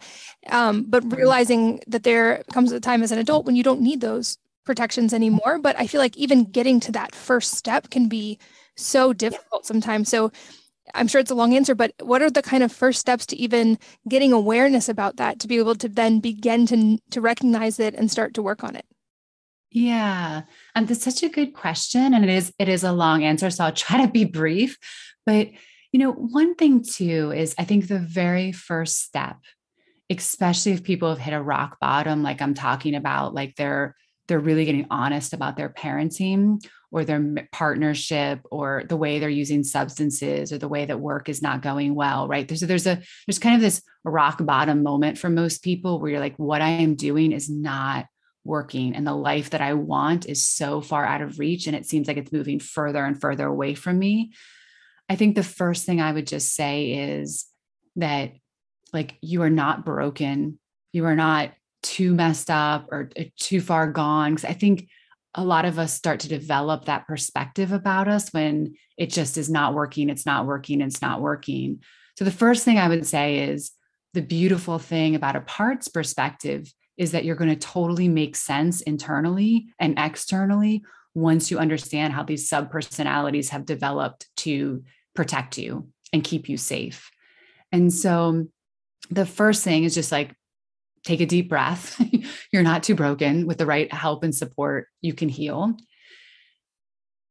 [0.49, 4.01] Um, but realizing that there comes a time as an adult when you don't need
[4.01, 5.59] those protections anymore.
[5.59, 8.39] But I feel like even getting to that first step can be
[8.77, 10.09] so difficult sometimes.
[10.09, 10.33] So
[10.95, 13.37] I'm sure it's a long answer, but what are the kind of first steps to
[13.37, 17.95] even getting awareness about that to be able to then begin to to recognize it
[17.95, 18.87] and start to work on it?
[19.71, 20.43] Yeah,
[20.75, 23.65] and that's such a good question, and it is it is a long answer, so
[23.65, 24.77] I'll try to be brief.
[25.25, 25.49] But
[25.93, 29.37] you know, one thing too is I think the very first step,
[30.11, 33.95] especially if people have hit a rock bottom, like I'm talking about, like they're
[34.29, 39.65] they're really getting honest about their parenting or their partnership or the way they're using
[39.65, 42.49] substances or the way that work is not going well right?
[42.49, 46.21] There's there's a there's kind of this rock bottom moment for most people where you're
[46.21, 48.07] like what i am doing is not
[48.45, 51.87] working and the life that i want is so far out of reach and it
[51.87, 54.33] seems like it's moving further and further away from me
[55.13, 57.47] i think the first thing i would just say is
[57.97, 58.33] that
[58.93, 60.59] like you are not broken
[60.93, 64.35] you are not too messed up or uh, too far gone.
[64.35, 64.89] Because I think
[65.35, 69.51] a lot of us start to develop that perspective about us when it just is
[69.51, 71.81] not working, it's not working, it's not working.
[72.17, 73.73] So the first thing I would say is
[74.15, 78.83] the beautiful thing about a parts perspective is that you're going to totally make sense
[78.83, 80.83] internally and externally
[81.15, 87.11] once you understand how these subpersonalities have developed to protect you and keep you safe.
[87.71, 88.47] And so
[89.11, 90.35] the first thing is just like
[91.05, 92.01] take a deep breath.
[92.53, 93.47] You're not too broken.
[93.47, 95.77] With the right help and support, you can heal.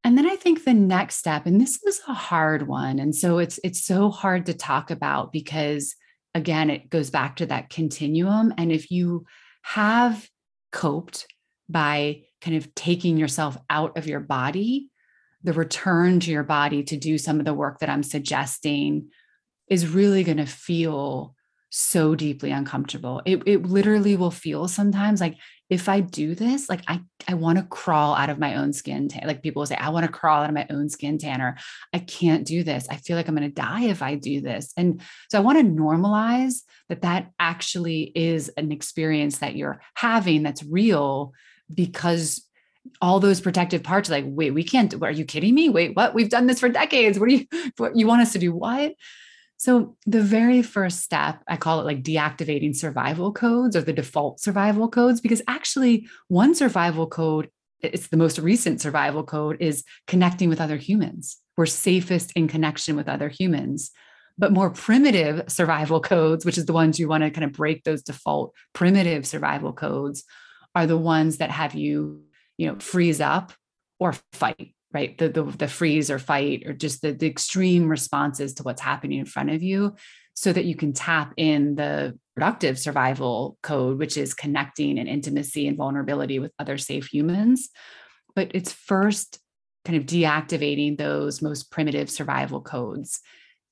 [0.03, 2.99] And then I think the next step, and this is a hard one.
[2.99, 5.95] And so it's it's so hard to talk about because
[6.33, 8.53] again, it goes back to that continuum.
[8.57, 9.25] And if you
[9.63, 10.27] have
[10.71, 11.27] coped
[11.69, 14.90] by kind of taking yourself out of your body,
[15.43, 19.10] the return to your body to do some of the work that I'm suggesting
[19.67, 21.36] is really going to feel
[21.71, 23.21] so deeply uncomfortable.
[23.25, 25.38] It, it literally will feel sometimes like
[25.69, 26.99] if I do this, like I,
[27.30, 29.08] I want to crawl out of my own skin.
[29.08, 31.58] Tan- like people will say, I want to crawl out of my own skin tanner.
[31.93, 32.88] I can't do this.
[32.89, 34.73] I feel like I'm going to die if I do this.
[34.75, 40.43] And so I want to normalize that that actually is an experience that you're having
[40.43, 41.32] that's real
[41.73, 42.45] because
[42.99, 46.29] all those protective parts like wait we can't are you kidding me wait what we've
[46.29, 47.45] done this for decades what do you
[47.77, 48.93] what you want us to do what
[49.61, 54.39] so, the very first step, I call it like deactivating survival codes or the default
[54.39, 57.47] survival codes, because actually, one survival code,
[57.79, 61.37] it's the most recent survival code, is connecting with other humans.
[61.57, 63.91] We're safest in connection with other humans.
[64.35, 67.83] But more primitive survival codes, which is the ones you want to kind of break
[67.83, 70.23] those default primitive survival codes,
[70.73, 72.23] are the ones that have you,
[72.62, 73.54] you know, freeze up
[74.00, 75.17] or fight right?
[75.17, 79.19] The, the, the freeze or fight or just the, the extreme responses to what's happening
[79.19, 79.95] in front of you
[80.34, 85.67] so that you can tap in the productive survival code which is connecting and intimacy
[85.67, 87.69] and vulnerability with other safe humans.
[88.36, 89.39] But it's first
[89.86, 93.19] kind of deactivating those most primitive survival codes.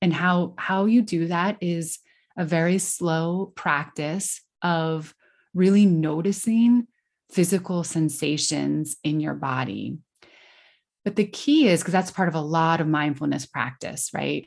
[0.02, 1.98] And how how you do that is
[2.36, 5.14] a very slow practice of
[5.54, 6.86] really noticing
[7.32, 9.98] physical sensations in your body.
[11.04, 14.46] But the key is because that's part of a lot of mindfulness practice, right?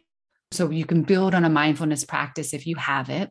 [0.52, 3.30] So you can build on a mindfulness practice if you have it.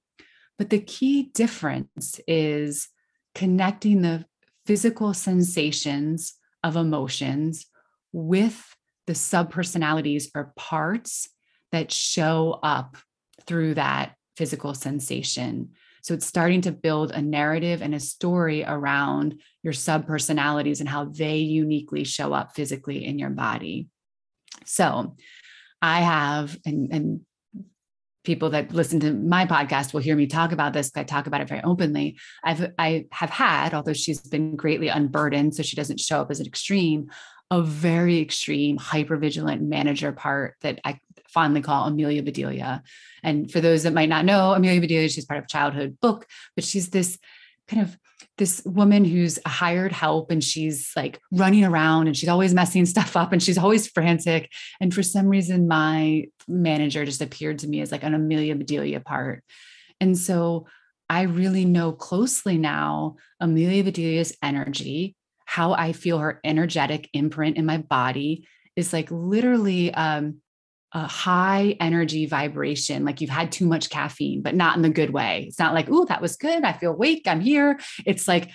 [0.58, 2.88] But the key difference is
[3.34, 4.24] connecting the
[4.66, 7.66] physical sensations of emotions
[8.12, 8.74] with
[9.06, 11.28] the subpersonalities or parts
[11.72, 12.96] that show up
[13.46, 15.70] through that physical sensation.
[16.02, 20.88] So it's starting to build a narrative and a story around your sub personalities and
[20.88, 23.88] how they uniquely show up physically in your body.
[24.64, 25.16] So
[25.80, 27.20] I have, and, and
[28.24, 30.90] people that listen to my podcast will hear me talk about this.
[30.94, 32.18] I talk about it very openly.
[32.44, 36.40] I've I have had, although she's been greatly unburdened, so she doesn't show up as
[36.40, 37.10] an extreme,
[37.52, 42.82] a very extreme hypervigilant manager part that I fondly call Amelia Bedelia.
[43.22, 46.64] And for those that might not know, Amelia Bedelia, she's part of childhood book, but
[46.64, 47.18] she's this
[47.68, 47.98] kind of
[48.38, 53.16] this woman who's hired help and she's like running around and she's always messing stuff
[53.18, 54.50] up and she's always frantic.
[54.80, 59.00] And for some reason, my manager just appeared to me as like an Amelia Bedelia
[59.00, 59.44] part.
[60.00, 60.66] And so
[61.10, 65.16] I really know closely now Amelia Bedelia's energy,
[65.52, 70.38] how I feel her energetic imprint in my body is like literally um,
[70.94, 75.10] a high energy vibration, like you've had too much caffeine, but not in the good
[75.10, 75.44] way.
[75.48, 76.64] It's not like, oh, that was good.
[76.64, 77.24] I feel awake.
[77.26, 77.78] I'm here.
[78.06, 78.48] It's like,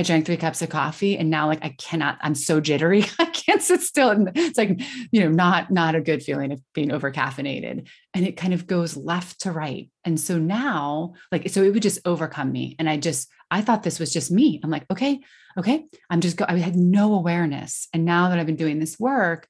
[0.00, 3.04] I drank three cups of coffee and now like I cannot, I'm so jittery.
[3.18, 4.08] I can't sit still.
[4.08, 4.80] And it's like,
[5.12, 7.86] you know, not, not a good feeling of being over caffeinated.
[8.14, 9.90] And it kind of goes left to right.
[10.06, 12.76] And so now, like, so it would just overcome me.
[12.78, 14.58] And I just, I thought this was just me.
[14.64, 15.20] I'm like, okay,
[15.58, 15.84] okay.
[16.08, 17.86] I'm just go, I had no awareness.
[17.92, 19.48] And now that I've been doing this work,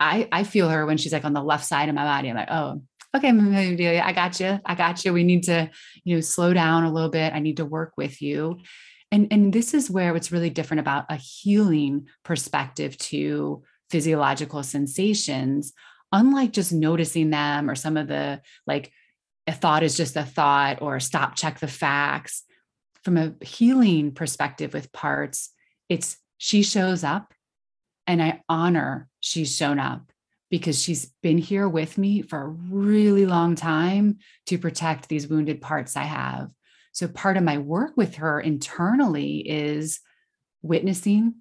[0.00, 2.30] I, I feel her when she's like on the left side of my body.
[2.30, 2.82] I'm like, oh,
[3.14, 4.58] okay, I got you.
[4.66, 5.12] I got you.
[5.12, 5.70] We need to,
[6.02, 7.32] you know, slow down a little bit.
[7.32, 8.58] I need to work with you.
[9.10, 15.72] And, and this is where what's really different about a healing perspective to physiological sensations,
[16.10, 18.92] unlike just noticing them or some of the like
[19.46, 22.42] a thought is just a thought or stop, check the facts.
[23.02, 25.50] From a healing perspective with parts,
[25.88, 27.34] it's she shows up
[28.06, 30.10] and I honor she's shown up
[30.50, 35.60] because she's been here with me for a really long time to protect these wounded
[35.60, 36.50] parts I have.
[36.94, 40.00] So, part of my work with her internally is
[40.62, 41.34] witnessing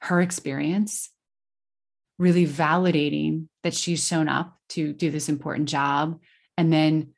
[0.00, 1.10] her experience,
[2.18, 6.20] really validating that she's shown up to do this important job,
[6.56, 7.14] and then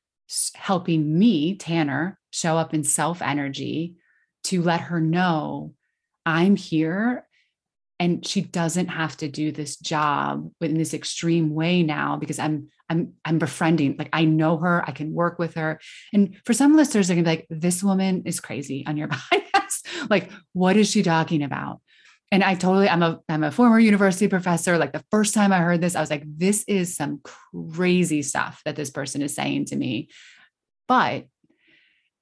[0.54, 3.96] helping me, Tanner, show up in self energy
[4.44, 5.74] to let her know
[6.24, 7.26] I'm here
[8.00, 12.68] and she doesn't have to do this job in this extreme way now because i'm
[12.90, 15.80] i'm i'm befriending like i know her i can work with her.
[16.12, 20.10] And for some listeners they're gonna be like this woman is crazy on your podcast.
[20.10, 21.80] Like what is she talking about?
[22.32, 24.76] And i totally i'm a i'm a former university professor.
[24.76, 28.60] Like the first time i heard this i was like this is some crazy stuff
[28.64, 30.08] that this person is saying to me.
[30.88, 31.26] But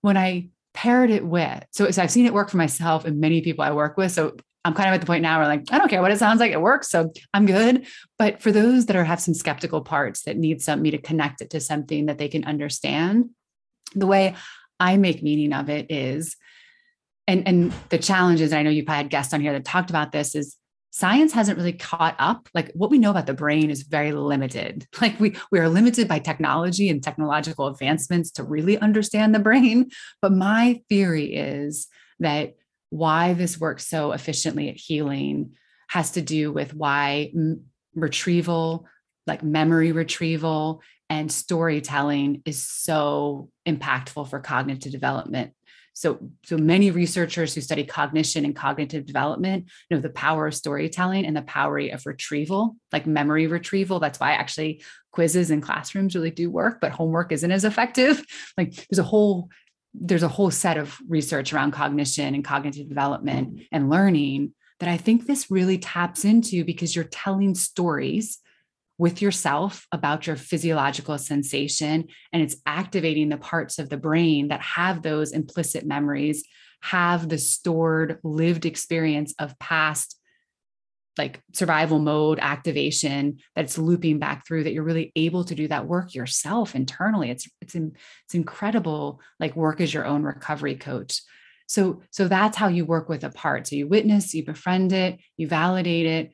[0.02, 3.40] when i paired it with so, so i've seen it work for myself and many
[3.40, 4.12] people i work with.
[4.12, 6.18] So I'm kind of at the point now where like, I don't care what it
[6.18, 6.88] sounds like, it works.
[6.88, 7.86] So I'm good.
[8.18, 11.40] But for those that are have some skeptical parts that need some me to connect
[11.40, 13.30] it to something that they can understand,
[13.94, 14.36] the way
[14.78, 16.36] I make meaning of it is,
[17.28, 20.12] and and the challenges, and I know you've had guests on here that talked about
[20.12, 20.56] this, is
[20.90, 22.48] science hasn't really caught up.
[22.54, 24.86] Like what we know about the brain is very limited.
[25.00, 29.90] Like we we are limited by technology and technological advancements to really understand the brain.
[30.20, 31.88] But my theory is
[32.20, 32.54] that
[32.92, 35.52] why this works so efficiently at healing
[35.88, 37.32] has to do with why
[37.94, 38.86] retrieval,
[39.26, 45.54] like memory retrieval and storytelling is so impactful for cognitive development.
[45.94, 51.24] So, so many researchers who study cognition and cognitive development know the power of storytelling
[51.24, 54.00] and the power of retrieval, like memory retrieval.
[54.00, 58.22] That's why actually quizzes in classrooms really do work, but homework isn't as effective.
[58.58, 59.48] Like there's a whole
[59.94, 64.96] there's a whole set of research around cognition and cognitive development and learning that I
[64.96, 68.38] think this really taps into because you're telling stories
[68.98, 74.60] with yourself about your physiological sensation and it's activating the parts of the brain that
[74.60, 76.44] have those implicit memories
[76.82, 80.18] have the stored lived experience of past
[81.18, 85.86] like survival mode activation that's looping back through that you're really able to do that
[85.86, 87.30] work yourself internally.
[87.30, 91.20] It's it's it's incredible like work as your own recovery coach.
[91.66, 93.66] So so that's how you work with a part.
[93.66, 96.32] So you witness you befriend it you validate it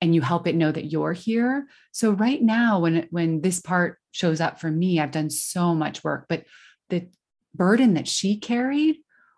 [0.00, 1.66] and you help it know that you're here.
[1.92, 6.02] So right now when when this part shows up for me i've done so much
[6.02, 6.44] work but
[6.88, 7.06] the
[7.54, 8.96] burden that she carried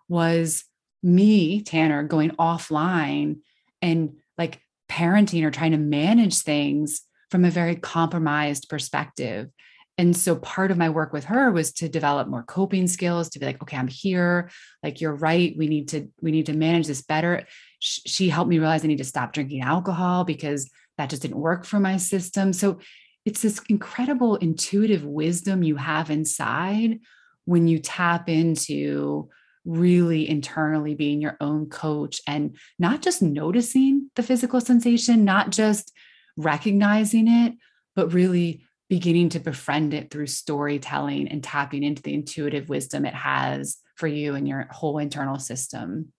[0.09, 0.65] was
[1.03, 3.39] me, Tanner, going offline
[3.81, 4.61] and like
[4.99, 9.49] parenting or trying to manage things from a very compromised perspective.
[9.97, 13.39] And so part of my work with her was to develop more coping skills to
[13.39, 14.51] be like, okay, I'm here.
[14.83, 15.55] Like you're right.
[15.57, 17.45] We need to, we need to manage this better.
[17.81, 21.65] She helped me realize I need to stop drinking alcohol because that just didn't work
[21.65, 22.53] for my system.
[22.53, 22.79] So
[23.25, 27.01] it's this incredible intuitive wisdom you have inside
[27.45, 29.29] when you tap into
[29.65, 35.93] really internally being your own coach and not just noticing the physical sensation, not just
[36.37, 37.55] recognizing it,
[37.95, 43.15] but really beginning to befriend it through storytelling and tapping into the intuitive wisdom it
[43.15, 46.13] has for you and your whole internal system.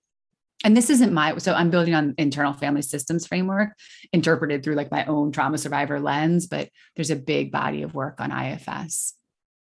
[0.63, 3.69] And this isn't my, so I'm building on internal family systems framework
[4.13, 8.21] interpreted through like my own trauma survivor lens, but there's a big body of work
[8.21, 9.13] on IFS.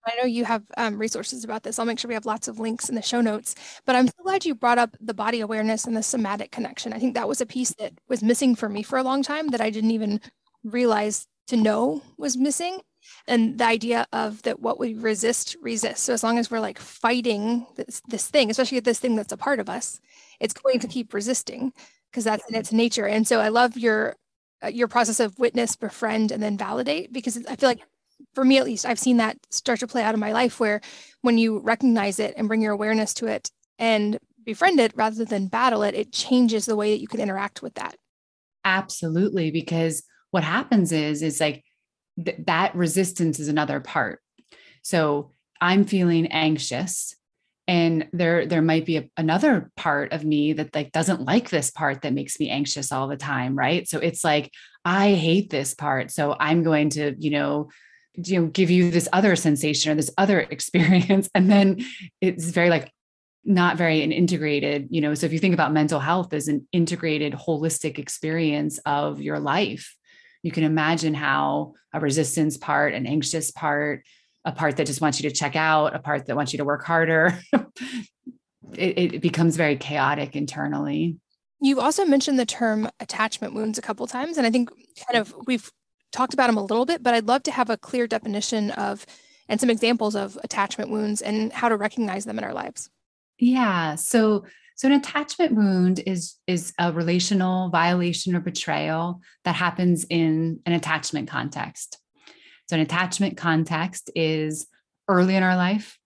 [0.06, 1.78] I know you have um, resources about this.
[1.78, 3.54] I'll make sure we have lots of links in the show notes.
[3.84, 6.92] But I'm so glad you brought up the body awareness and the somatic connection.
[6.92, 9.48] I think that was a piece that was missing for me for a long time
[9.48, 10.20] that I didn't even
[10.62, 12.80] realize to know was missing.
[13.28, 16.04] And the idea of that what we resist resist.
[16.04, 19.36] So as long as we're like fighting this, this thing, especially this thing that's a
[19.36, 20.00] part of us,
[20.40, 21.72] it's going to keep resisting
[22.10, 23.06] because that's in its nature.
[23.06, 24.16] And so I love your
[24.64, 27.82] uh, your process of witness, befriend, and then validate because I feel like
[28.36, 30.82] for me at least, I've seen that start to play out in my life where
[31.22, 35.48] when you recognize it and bring your awareness to it and befriend it rather than
[35.48, 37.96] battle it, it changes the way that you can interact with that.
[38.62, 39.50] Absolutely.
[39.50, 41.64] Because what happens is, is like
[42.22, 44.20] th- that resistance is another part.
[44.82, 47.16] So I'm feeling anxious
[47.66, 51.70] and there there might be a, another part of me that like doesn't like this
[51.70, 54.52] part that makes me anxious all the time right so it's like
[54.84, 57.68] i hate this part so i'm going to you know
[58.16, 61.28] you know give you this other sensation or this other experience.
[61.34, 61.84] And then
[62.20, 62.92] it's very like
[63.48, 66.66] not very an integrated you know so if you think about mental health as an
[66.72, 69.94] integrated holistic experience of your life
[70.42, 74.02] you can imagine how a resistance part an anxious part
[74.44, 76.64] a part that just wants you to check out a part that wants you to
[76.64, 77.38] work harder
[78.74, 81.16] it, it becomes very chaotic internally.
[81.60, 84.70] You also mentioned the term attachment wounds a couple times and i think
[85.06, 85.70] kind of we've
[86.16, 89.06] talked about them a little bit, but I'd love to have a clear definition of
[89.48, 92.90] and some examples of attachment wounds and how to recognize them in our lives.
[93.38, 93.94] Yeah.
[93.94, 94.44] So
[94.76, 100.72] so an attachment wound is is a relational violation or betrayal that happens in an
[100.72, 101.98] attachment context.
[102.68, 104.66] So an attachment context is
[105.08, 105.98] early in our life,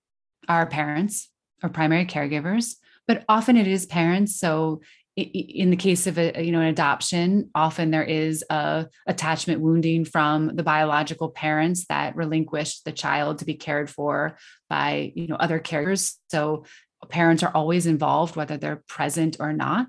[0.49, 1.31] our parents
[1.63, 2.75] or primary caregivers,
[3.07, 4.37] but often it is parents.
[4.37, 4.83] So
[5.17, 10.05] in the case of a you know an adoption often there is a attachment wounding
[10.05, 14.37] from the biological parents that relinquished the child to be cared for
[14.69, 16.15] by you know other caregivers.
[16.29, 16.65] So
[17.09, 19.89] parents are always involved whether they're present or not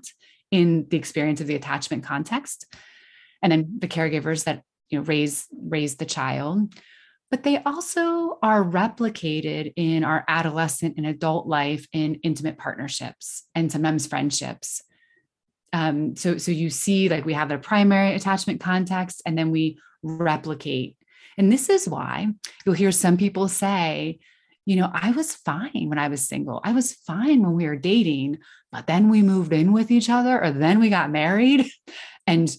[0.50, 2.66] in the experience of the attachment context.
[3.42, 6.74] And then the caregivers that you know raise raise the child.
[7.30, 13.72] But they also are replicated in our adolescent and adult life in intimate partnerships and
[13.72, 14.82] sometimes friendships
[15.72, 19.78] um, so so you see like we have the primary attachment context and then we
[20.02, 20.96] replicate.
[21.38, 22.28] And this is why
[22.64, 24.18] you'll hear some people say
[24.64, 26.60] you know i was fine when i was single.
[26.62, 28.38] I was fine when we were dating
[28.70, 31.70] but then we moved in with each other or then we got married
[32.26, 32.54] and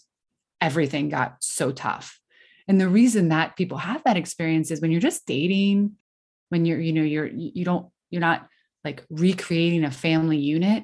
[0.62, 2.20] everything got so tough.
[2.68, 5.94] And the reason that people have that experience is when you're just dating
[6.50, 8.48] when you're you know you're you don't you're not
[8.86, 10.84] like recreating a family unit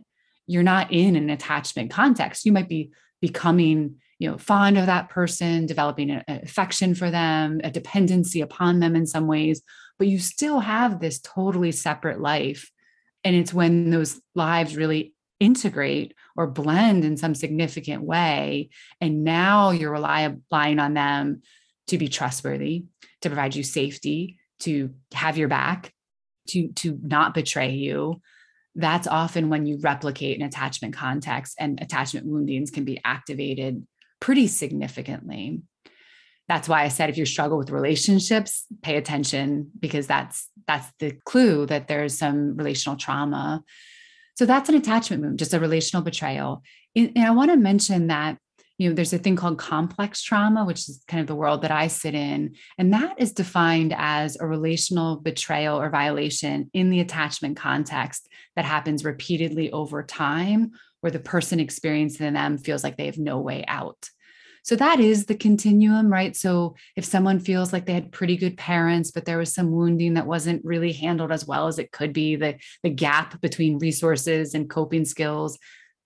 [0.49, 2.43] you're not in an attachment context.
[2.43, 2.89] You might be
[3.21, 8.79] becoming, you know, fond of that person, developing an affection for them, a dependency upon
[8.79, 9.61] them in some ways,
[9.99, 12.71] but you still have this totally separate life.
[13.23, 18.69] And it's when those lives really integrate or blend in some significant way.
[18.99, 21.43] And now you're relying on them
[21.87, 22.85] to be trustworthy,
[23.21, 25.93] to provide you safety, to have your back,
[26.47, 28.19] to, to not betray you,
[28.80, 33.86] that's often when you replicate an attachment context and attachment woundings can be activated
[34.19, 35.61] pretty significantly.
[36.47, 41.11] That's why I said if you struggle with relationships, pay attention because that's that's the
[41.25, 43.63] clue that there's some relational trauma.
[44.36, 46.63] So that's an attachment wound, just a relational betrayal.
[46.95, 48.38] And I want to mention that
[48.80, 51.69] you know there's a thing called complex trauma which is kind of the world that
[51.71, 57.01] i sit in and that is defined as a relational betrayal or violation in the
[57.01, 60.71] attachment context that happens repeatedly over time
[61.01, 64.09] where the person experiencing them feels like they have no way out
[64.63, 66.36] So that is the continuum, right?
[66.36, 70.15] So if someone feels like they had pretty good parents, but there was some wounding
[70.15, 74.53] that wasn't really handled as well as it could be, the, the gap between resources
[74.53, 75.57] and coping skills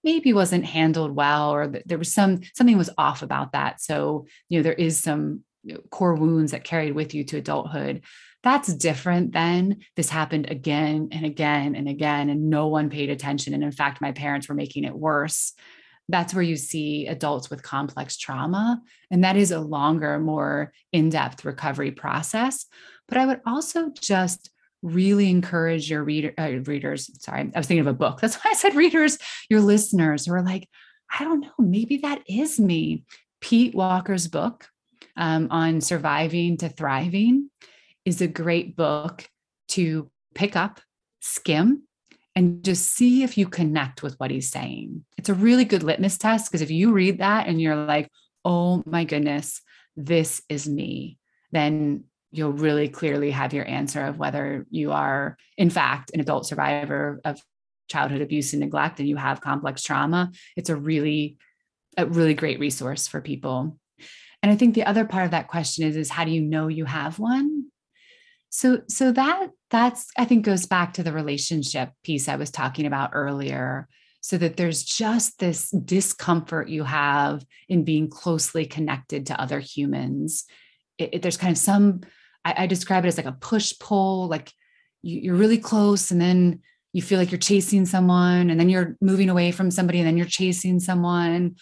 [0.04, 3.82] maybe wasn't handled well, or there was some something was off about that.
[3.82, 5.44] So, you know, there is some
[5.90, 8.04] core wounds that carried with you to adulthood.
[8.44, 13.54] That's different than this happened again and again and again, and no one paid attention.
[13.54, 15.54] And in fact, my parents were making it worse
[16.10, 18.82] that's where you see adults with complex trauma.
[19.10, 22.66] And that is a longer, more in depth recovery process.
[23.08, 24.50] But I would also just
[24.84, 27.10] really encourage your reader, uh, readers.
[27.24, 28.20] Sorry, I was thinking of a book.
[28.22, 29.18] That's why I said readers,
[29.50, 30.70] your listeners who are like,
[31.18, 33.04] I don't know, maybe that is me.
[33.42, 34.68] Pete Walker's book
[35.18, 37.50] um, on surviving to thriving
[38.06, 39.28] is a great book
[39.70, 40.82] to pick up,
[41.20, 41.84] skim,
[42.36, 45.06] and just see if you connect with what he's saying.
[45.18, 48.10] It's a really good litmus test because if you read that and you're like,
[48.44, 49.62] oh my goodness,
[49.96, 51.18] this is me,
[51.52, 56.48] then you'll really clearly have your answer of whether you are, in fact, an adult
[56.48, 57.40] survivor of
[57.88, 60.32] childhood abuse and neglect and you have complex trauma.
[60.58, 61.38] It's a really,
[61.96, 63.78] a really great resource for people.
[64.42, 66.68] And I think the other part of that question is, is how do you know
[66.68, 67.66] you have one?
[68.50, 72.86] So, so that that's I think goes back to the relationship piece I was talking
[72.86, 73.88] about earlier.
[74.22, 80.46] So that there's just this discomfort you have in being closely connected to other humans.
[80.98, 82.02] It, it, there's kind of some
[82.46, 84.52] I, I, describe it as like a push pull, like
[85.02, 88.98] you, you're really close, and then you feel like you're chasing someone, and then you're
[89.02, 91.56] moving away from somebody, and then you're chasing someone,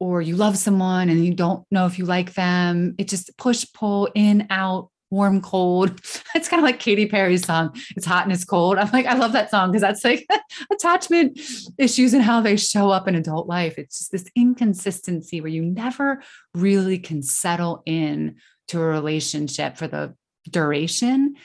[0.00, 2.94] or you love someone and you don't know if you like them.
[2.98, 6.00] It just push pull in out warm, cold.
[6.34, 8.76] It's kind of like Katy Perry's song, It's Hot and It's Cold.
[8.76, 10.26] I'm like, I love that song because that's like
[10.72, 11.40] attachment
[11.78, 13.78] issues and how they show up in adult life.
[13.78, 16.22] It's just this inconsistency where you never
[16.54, 18.36] really can settle in
[18.68, 20.14] to a relationship for the
[20.48, 21.36] duration.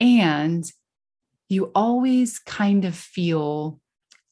[0.00, 0.64] And
[1.48, 3.80] you always kind of feel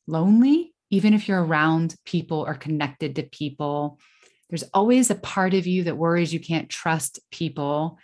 [0.07, 3.99] lonely, even if you're around people or connected to people.
[4.49, 7.99] There's always a part of you that worries you can't trust people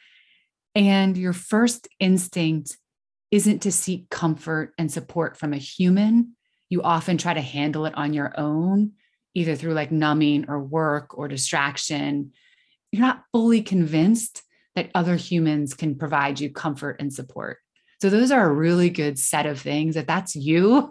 [0.75, 2.77] and your first instinct
[3.31, 6.37] isn't to seek comfort and support from a human.
[6.69, 8.93] You often try to handle it on your own,
[9.35, 12.33] either through like numbing or work or distraction.
[12.95, 14.45] You're not fully convinced
[14.77, 17.59] that other humans can provide you comfort and support.
[18.01, 19.97] So those are a really good set of things.
[19.97, 20.89] If that's you,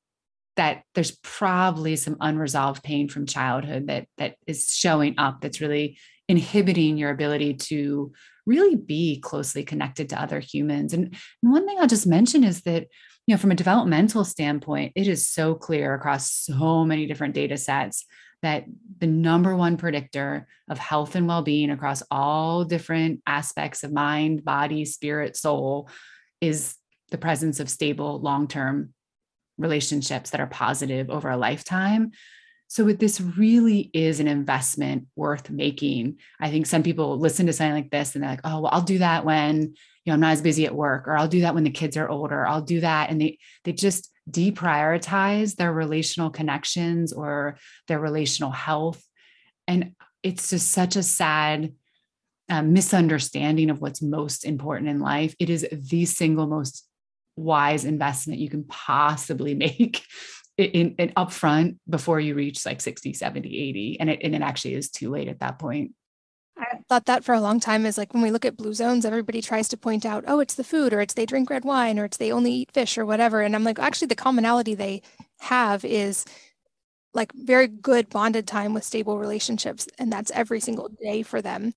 [0.56, 5.96] that there's probably some unresolved pain from childhood that that is showing up that's really
[6.28, 8.12] inhibiting your ability to
[8.44, 10.92] really be closely connected to other humans.
[10.92, 12.88] And, and one thing I'll just mention is that,
[13.26, 17.56] you know, from a developmental standpoint, it is so clear across so many different data
[17.56, 18.04] sets
[18.42, 18.64] that
[18.98, 24.84] the number one predictor of health and well-being across all different aspects of mind, body,
[24.84, 25.88] spirit, soul
[26.40, 26.76] is
[27.10, 28.92] the presence of stable long-term
[29.56, 32.12] relationships that are positive over a lifetime.
[32.68, 36.18] So this really is an investment worth making.
[36.38, 38.82] I think some people listen to something like this and they're like, oh, well, I'll
[38.82, 39.74] do that when
[40.08, 41.94] you know I'm not as busy at work, or I'll do that when the kids
[41.98, 42.46] are older.
[42.46, 43.10] I'll do that.
[43.10, 49.04] And they they just deprioritize their relational connections or their relational health.
[49.66, 49.92] And
[50.22, 51.74] it's just such a sad
[52.48, 55.34] uh, misunderstanding of what's most important in life.
[55.38, 56.88] It is the single most
[57.36, 60.02] wise investment you can possibly make
[60.56, 64.72] in, in upfront before you reach like 60 70 80 and it, and it actually
[64.72, 65.92] is too late at that point
[66.88, 69.42] thought that for a long time is like when we look at blue zones, everybody
[69.42, 72.06] tries to point out, oh, it's the food, or it's they drink red wine, or
[72.06, 73.42] it's they only eat fish, or whatever.
[73.42, 75.02] And I'm like, actually, the commonality they
[75.40, 76.24] have is
[77.14, 79.88] like very good bonded time with stable relationships.
[79.98, 81.74] And that's every single day for them.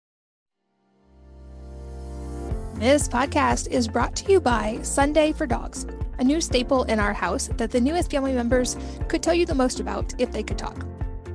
[2.76, 5.86] This podcast is brought to you by Sunday for Dogs
[6.22, 9.56] a new staple in our house that the newest family members could tell you the
[9.56, 10.86] most about if they could talk.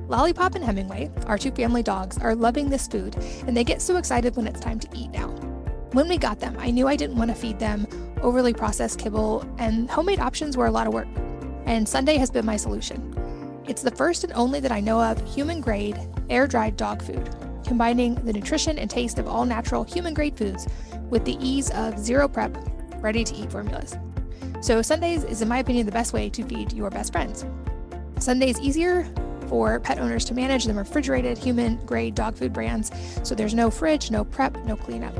[0.07, 3.97] Lollipop and Hemingway, our two family dogs, are loving this food, and they get so
[3.97, 5.27] excited when it's time to eat now.
[5.91, 7.85] When we got them, I knew I didn't want to feed them
[8.21, 11.07] overly processed kibble, and homemade options were a lot of work.
[11.65, 13.13] And Sunday has been my solution.
[13.67, 15.99] It's the first and only that I know of human grade,
[16.29, 17.29] air dried dog food,
[17.65, 20.67] combining the nutrition and taste of all natural human grade foods
[21.09, 22.57] with the ease of zero prep,
[23.01, 23.97] ready to eat formulas.
[24.61, 27.45] So, Sundays is, in my opinion, the best way to feed your best friends.
[28.19, 29.05] Sundays easier
[29.47, 32.91] for pet owners to manage than refrigerated human grade dog food brands,
[33.23, 35.13] so there's no fridge, no prep, no cleanup.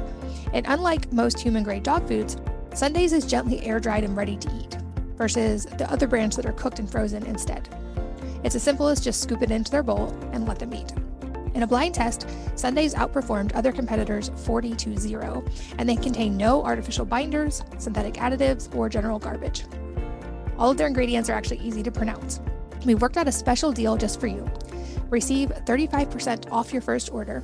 [0.53, 2.37] And unlike most human grade dog foods,
[2.73, 4.77] Sundays is gently air dried and ready to eat,
[5.15, 7.67] versus the other brands that are cooked and frozen instead.
[8.43, 10.93] It's as simple as just scoop it into their bowl and let them eat.
[11.55, 15.43] In a blind test, Sundays outperformed other competitors 40 to 0,
[15.79, 19.63] and they contain no artificial binders, synthetic additives, or general garbage.
[20.59, 22.39] All of their ingredients are actually easy to pronounce.
[22.85, 24.49] We worked out a special deal just for you.
[25.09, 27.43] Receive 35% off your first order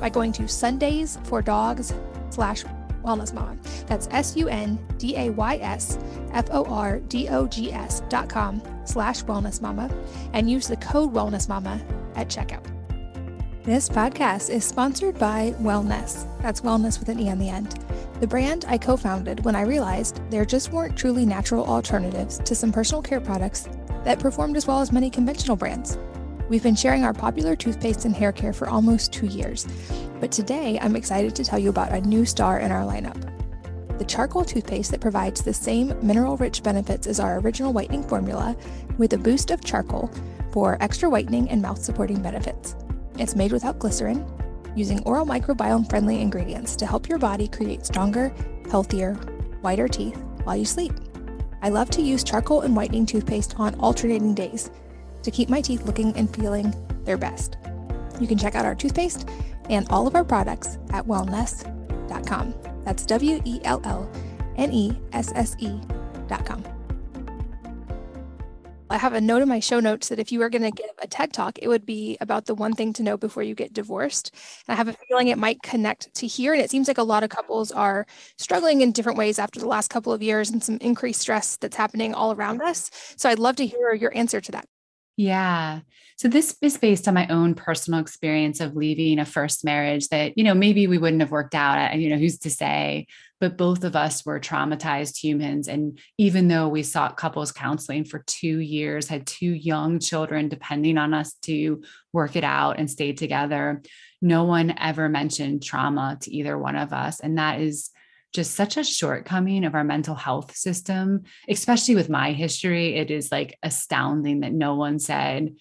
[0.00, 1.92] by going to Sundays for Dogs
[2.30, 2.64] slash
[3.04, 3.56] Wellness Mama.
[3.86, 5.98] That's S U N D A Y S
[6.32, 9.90] F O R D O G S dot com slash Wellness Mama
[10.32, 11.80] and use the code Wellness Mama
[12.14, 12.64] at checkout.
[13.64, 16.26] This podcast is sponsored by Wellnesse.
[16.42, 17.78] That's wellness with an E on the end.
[18.20, 22.54] The brand I co founded when I realized there just weren't truly natural alternatives to
[22.54, 23.68] some personal care products
[24.04, 25.98] that performed as well as many conventional brands.
[26.48, 29.66] We've been sharing our popular toothpaste and hair care for almost two years,
[30.20, 33.30] but today I'm excited to tell you about a new star in our lineup
[34.00, 38.56] the charcoal toothpaste that provides the same mineral rich benefits as our original whitening formula
[38.96, 40.10] with a boost of charcoal
[40.52, 42.74] for extra whitening and mouth supporting benefits.
[43.18, 44.24] It's made without glycerin,
[44.74, 48.32] using oral microbiome friendly ingredients to help your body create stronger,
[48.70, 49.12] healthier,
[49.60, 50.94] whiter teeth while you sleep.
[51.62, 54.70] I love to use charcoal and whitening toothpaste on alternating days
[55.22, 57.56] to keep my teeth looking and feeling their best.
[58.20, 59.28] You can check out our toothpaste
[59.68, 62.54] and all of our products at wellnesse.com.
[62.84, 64.10] That's W E L L
[64.56, 66.79] N E S S E.com.
[68.90, 70.90] I have a note in my show notes that if you were going to give
[71.00, 73.72] a TED talk, it would be about the one thing to know before you get
[73.72, 74.34] divorced.
[74.66, 76.52] And I have a feeling it might connect to here.
[76.52, 78.04] And it seems like a lot of couples are
[78.36, 81.76] struggling in different ways after the last couple of years and some increased stress that's
[81.76, 82.90] happening all around us.
[83.16, 84.66] So I'd love to hear your answer to that.
[85.16, 85.80] Yeah.
[86.16, 90.36] So this is based on my own personal experience of leaving a first marriage that,
[90.36, 91.94] you know, maybe we wouldn't have worked out.
[91.96, 93.06] You know, who's to say?
[93.40, 95.66] But both of us were traumatized humans.
[95.66, 100.98] And even though we sought couples counseling for two years, had two young children depending
[100.98, 101.82] on us to
[102.12, 103.82] work it out and stay together,
[104.20, 107.20] no one ever mentioned trauma to either one of us.
[107.20, 107.90] And that is
[108.32, 112.96] just such a shortcoming of our mental health system, especially with my history.
[112.96, 115.56] It is like astounding that no one said,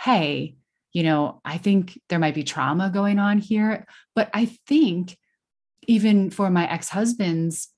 [0.00, 0.56] Hey,
[0.92, 3.86] you know, I think there might be trauma going on here.
[4.14, 5.16] But I think
[5.88, 7.68] even for my ex husband's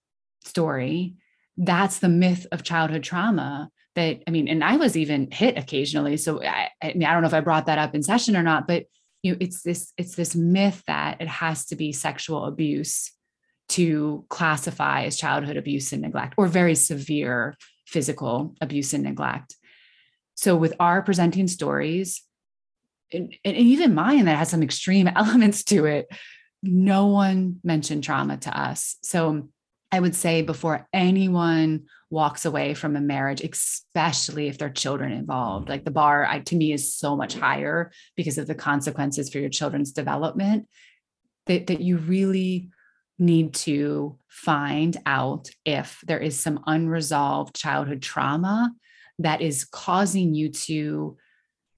[0.45, 1.15] story,
[1.57, 6.17] that's the myth of childhood trauma that I mean, and I was even hit occasionally.
[6.17, 8.43] So I, I mean, I don't know if I brought that up in session or
[8.43, 8.85] not, but
[9.23, 13.13] you know, it's this, it's this myth that it has to be sexual abuse
[13.71, 17.57] to classify as childhood abuse and neglect or very severe
[17.87, 19.57] physical abuse and neglect.
[20.35, 22.23] So, with our presenting stories,
[23.13, 26.07] and, and even mine that has some extreme elements to it,
[26.63, 28.97] no one mentioned trauma to us.
[29.03, 29.49] So,
[29.93, 35.11] I would say before anyone walks away from a marriage, especially if there are children
[35.13, 35.73] involved, mm-hmm.
[35.73, 39.39] like the bar I, to me is so much higher because of the consequences for
[39.39, 40.69] your children's development,
[41.47, 42.71] that, that you really
[43.19, 48.73] need to find out if there is some unresolved childhood trauma
[49.19, 51.17] that is causing you to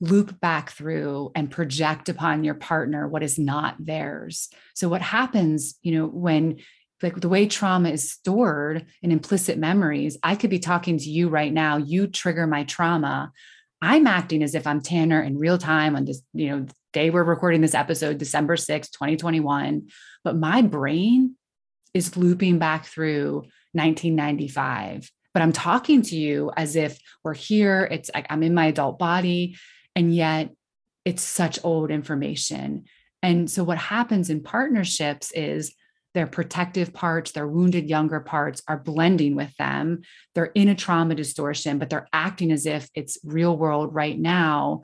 [0.03, 4.49] loop back through and project upon your partner what is not theirs.
[4.75, 6.59] So what happens, you know, when
[7.03, 11.29] like the way trauma is stored in implicit memories, I could be talking to you
[11.29, 13.33] right now, you trigger my trauma.
[13.81, 17.23] I'm acting as if I'm Tanner in real time on this, you know, day we're
[17.23, 19.89] recording this episode, December 6, 2021.
[20.25, 21.37] But my brain
[21.95, 25.11] is looping back through 1995.
[25.33, 27.89] But I'm talking to you as if we're here.
[27.91, 29.57] It's like I'm in my adult body.
[29.95, 30.51] And yet
[31.05, 32.85] it's such old information.
[33.23, 35.75] And so what happens in partnerships is
[36.15, 40.03] their protective parts, their wounded younger parts are blending with them.
[40.35, 44.83] They're in a trauma distortion, but they're acting as if it's real world right now.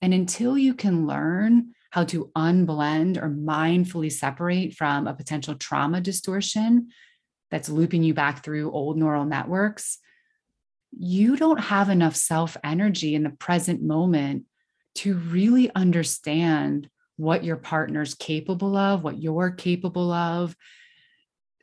[0.00, 6.00] And until you can learn how to unblend or mindfully separate from a potential trauma
[6.00, 6.88] distortion
[7.50, 9.98] that's looping you back through old neural networks,
[10.96, 14.44] you don't have enough self energy in the present moment
[15.00, 20.56] to really understand what your partner's capable of, what you're capable of.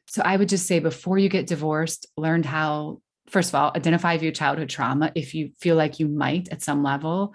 [0.07, 4.13] So I would just say before you get divorced, learn how, first of all, identify
[4.13, 7.33] your childhood trauma if you feel like you might at some level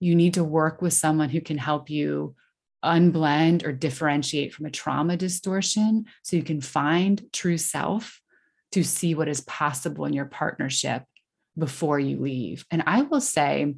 [0.00, 2.34] you need to work with someone who can help you
[2.84, 8.20] unblend or differentiate from a trauma distortion so you can find true self
[8.70, 11.02] to see what is possible in your partnership
[11.56, 12.64] before you leave.
[12.70, 13.74] And I will say,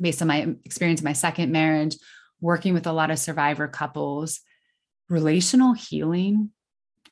[0.00, 1.96] based on my experience in my second marriage,
[2.40, 4.40] working with a lot of survivor couples,
[5.08, 6.50] relational healing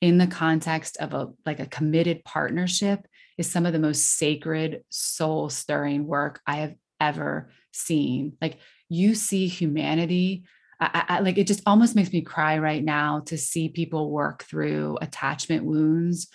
[0.01, 3.07] in the context of a like a committed partnership
[3.39, 8.37] is some of the most sacred soul stirring work I have ever seen.
[8.41, 8.59] Like
[8.89, 10.45] you see humanity
[10.79, 14.45] I, I, like it just almost makes me cry right now to see people work
[14.45, 16.29] through attachment wounds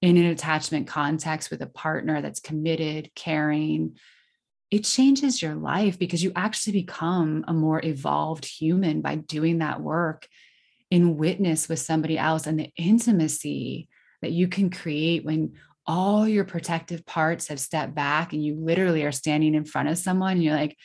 [0.00, 3.96] in an attachment context with a partner that's committed, caring.
[4.70, 9.80] It changes your life because you actually become a more evolved human by doing that
[9.80, 10.28] work
[10.90, 13.88] in witness with somebody else and the intimacy
[14.22, 15.54] that you can create when
[15.86, 19.98] all your protective parts have stepped back and you literally are standing in front of
[19.98, 20.76] someone and you're like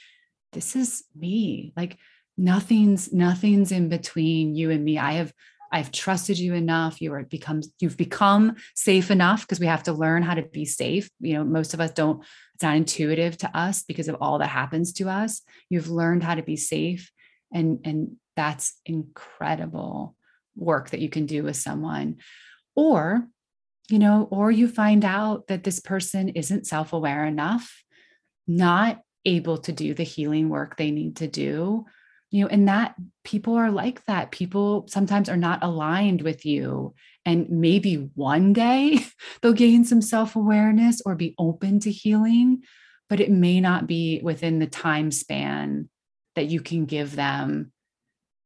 [0.56, 1.74] this is me.
[1.76, 1.98] Like
[2.38, 4.98] nothing's nothing's in between you and me.
[4.98, 5.34] I have
[5.72, 7.02] i've trusted you enough.
[7.02, 10.66] You are becomes you've become safe enough because we have to learn how to be
[10.66, 11.10] safe.
[11.20, 14.48] You know most of us don't it's not intuitive to us because of all that
[14.48, 15.42] happens to us.
[15.70, 17.12] You've learned how to be safe
[17.54, 20.16] and and that's incredible
[20.56, 22.18] work that you can do with someone.
[22.76, 23.28] Or
[23.90, 27.84] you know or you find out that this person isn't self-aware enough
[28.48, 31.86] not able to do the healing work they need to do
[32.36, 34.32] you know and that people are like that.
[34.32, 36.94] People sometimes are not aligned with you
[37.26, 39.00] and maybe one day
[39.42, 42.62] they'll gain some self-awareness or be open to healing
[43.08, 45.88] but it may not be within the time span
[46.36, 47.72] that you can give them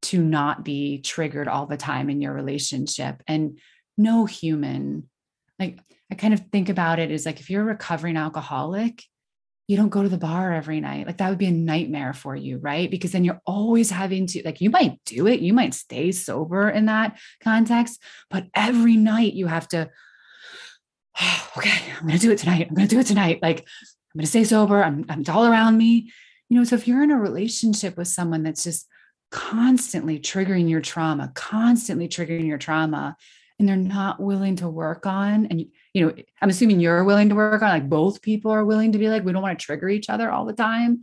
[0.01, 3.23] to not be triggered all the time in your relationship.
[3.27, 3.57] And
[3.97, 5.09] no human
[5.59, 5.77] like
[6.09, 9.03] i kind of think about it as like if you're a recovering alcoholic
[9.69, 11.05] you don't go to the bar every night.
[11.05, 12.89] Like that would be a nightmare for you, right?
[12.89, 16.67] Because then you're always having to, like, you might do it, you might stay sober
[16.71, 18.01] in that context,
[18.31, 19.87] but every night you have to,
[21.21, 22.65] oh, okay, I'm going to do it tonight.
[22.67, 23.43] I'm going to do it tonight.
[23.43, 24.83] Like, I'm going to stay sober.
[24.83, 26.11] I'm, I'm all around me.
[26.49, 28.87] You know, so if you're in a relationship with someone that's just
[29.29, 33.15] constantly triggering your trauma, constantly triggering your trauma,
[33.59, 37.35] and they're not willing to work on and you know i'm assuming you're willing to
[37.35, 39.89] work on like both people are willing to be like we don't want to trigger
[39.89, 41.01] each other all the time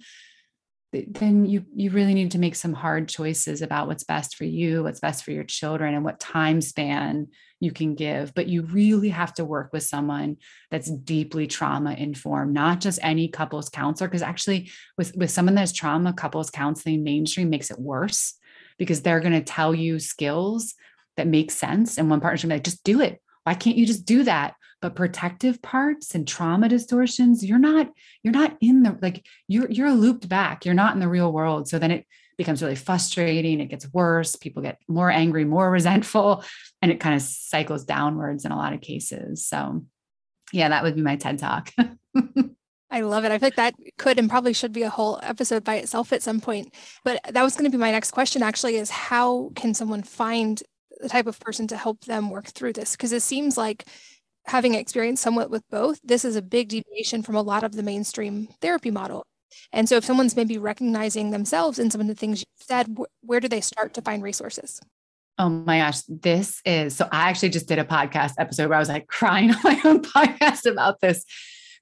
[0.93, 4.83] then you you really need to make some hard choices about what's best for you
[4.83, 7.27] what's best for your children and what time span
[7.61, 8.35] you can give.
[8.35, 10.37] But you really have to work with someone
[10.71, 15.73] that's deeply trauma informed not just any couples counselor because actually with with someone that's
[15.73, 18.35] trauma couples counseling mainstream makes it worse
[18.79, 20.75] because they're going to tell you skills
[21.17, 23.21] that makes sense and one partner's going to be like just do it.
[23.45, 24.55] Why can't you just do that?
[24.83, 27.91] But protective parts and trauma distortions you're not
[28.23, 30.65] you're not in the like you're you're looped back.
[30.65, 31.69] You're not in the real world.
[31.69, 32.07] So then it
[32.37, 33.61] becomes really frustrating.
[33.61, 34.37] It gets worse.
[34.37, 36.45] People get more angry more resentful
[36.83, 39.47] and it kind of cycles downwards in a lot of cases.
[39.47, 39.85] So
[40.53, 41.73] yeah that would be my ted talk.
[42.91, 43.33] I love it.
[43.33, 46.23] I feel like that could and probably should be a whole episode by itself at
[46.23, 46.73] some point.
[47.05, 50.63] But that was going to be my next question actually is how can someone find
[51.01, 52.93] the type of person to help them work through this?
[52.93, 53.87] Because it seems like
[54.47, 57.83] having experience somewhat with both, this is a big deviation from a lot of the
[57.83, 59.25] mainstream therapy model.
[59.73, 63.27] And so if someone's maybe recognizing themselves in some of the things you said, wh-
[63.27, 64.81] where do they start to find resources?
[65.39, 67.09] Oh my gosh, this is so.
[67.13, 70.03] I actually just did a podcast episode where I was like crying on my own
[70.03, 71.25] podcast about this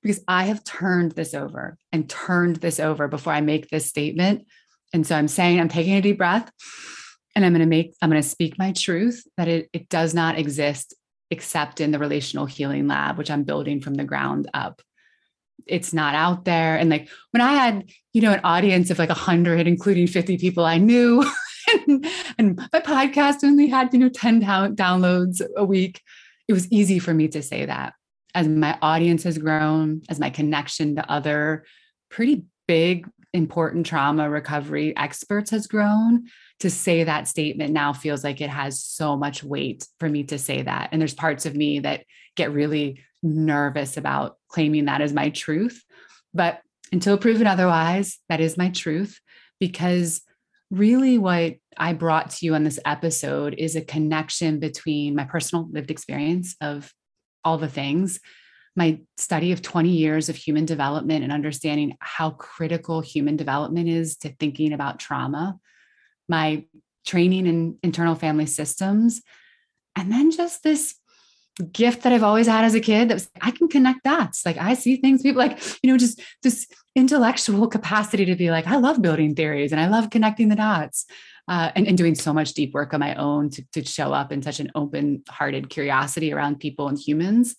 [0.03, 4.47] because I have turned this over and turned this over before I make this statement.
[4.93, 6.51] And so I'm saying, I'm taking a deep breath
[7.35, 10.15] and I'm going to make, I'm going to speak my truth that it, it does
[10.15, 10.95] not exist
[11.31, 14.83] except in the relational healing lab, which I'm building from the ground up.
[15.67, 16.77] It's not out there.
[16.77, 20.39] And like when I had, you know, an audience of like a hundred, including 50
[20.39, 21.25] people I knew,
[21.89, 22.07] and,
[22.39, 26.03] and, my podcast only had, you know, 10 down, downloads a week,
[26.47, 27.95] it was easy for me to say that.
[28.35, 31.65] As my audience has grown, as my connection to other
[32.11, 36.27] pretty big, important trauma recovery experts has grown,
[36.61, 40.39] to say that statement now feels like it has so much weight for me to
[40.39, 40.89] say that.
[40.93, 42.05] And there's parts of me that
[42.37, 45.83] get really nervous about claiming that as my truth.
[46.33, 46.61] But
[46.93, 49.21] until proven otherwise, that is my truth
[49.59, 50.23] because
[50.71, 55.69] really what I brought to you on this episode is a connection between my personal
[55.71, 56.93] lived experience of
[57.45, 58.21] all the things,
[58.77, 64.17] my study of 20 years of human development and understanding how critical human development is
[64.19, 65.59] to thinking about trauma
[66.29, 66.65] my
[67.07, 69.23] training in internal family systems,
[69.97, 70.95] and then just this
[71.73, 74.45] gift that I've always had as a kid that was I can connect dots.
[74.45, 76.67] Like I see things, people like, you know, just this
[76.97, 81.07] intellectual capacity to be like, I love building theories and I love connecting the dots.
[81.47, 84.33] Uh, and, and doing so much deep work on my own to, to show up
[84.33, 87.55] in such an open hearted curiosity around people and humans.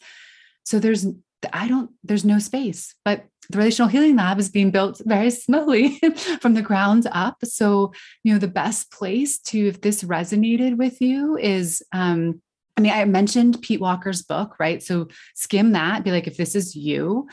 [0.63, 1.05] So there's,
[1.53, 6.00] I don't, there's no space, but the relational healing lab is being built very slowly
[6.41, 7.91] from the ground up so
[8.24, 12.41] you know the best place to if this resonated with you is um
[12.78, 16.56] i mean i mentioned pete walker's book right so skim that be like if this
[16.56, 17.28] is you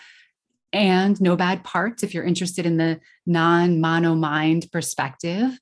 [0.72, 5.58] and no bad parts if you're interested in the non mono mind perspective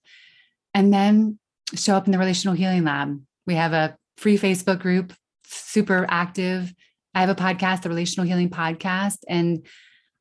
[0.75, 1.39] and then
[1.75, 3.21] show up in the relational healing lab.
[3.47, 5.13] We have a free Facebook group,
[5.45, 6.73] super active.
[7.15, 9.67] I have a podcast, the Relational Healing Podcast, and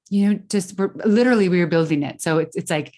[0.10, 2.22] you know, just we're, literally we are building it.
[2.22, 2.94] So it's it's like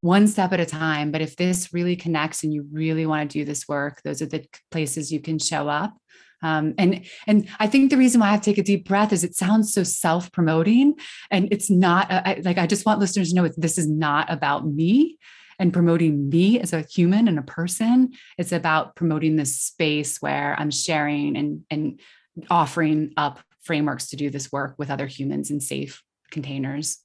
[0.00, 1.10] one step at a time.
[1.10, 4.26] But if this really connects and you really want to do this work, those are
[4.26, 5.94] the places you can show up.
[6.42, 9.12] Um, and and I think the reason why I have to take a deep breath
[9.12, 10.94] is it sounds so self promoting,
[11.30, 12.10] and it's not
[12.44, 15.18] like I just want listeners to know this is not about me
[15.58, 18.12] and promoting me as a human and a person.
[18.36, 22.00] It's about promoting this space where I'm sharing and, and
[22.50, 26.98] offering up frameworks to do this work with other humans in safe containers.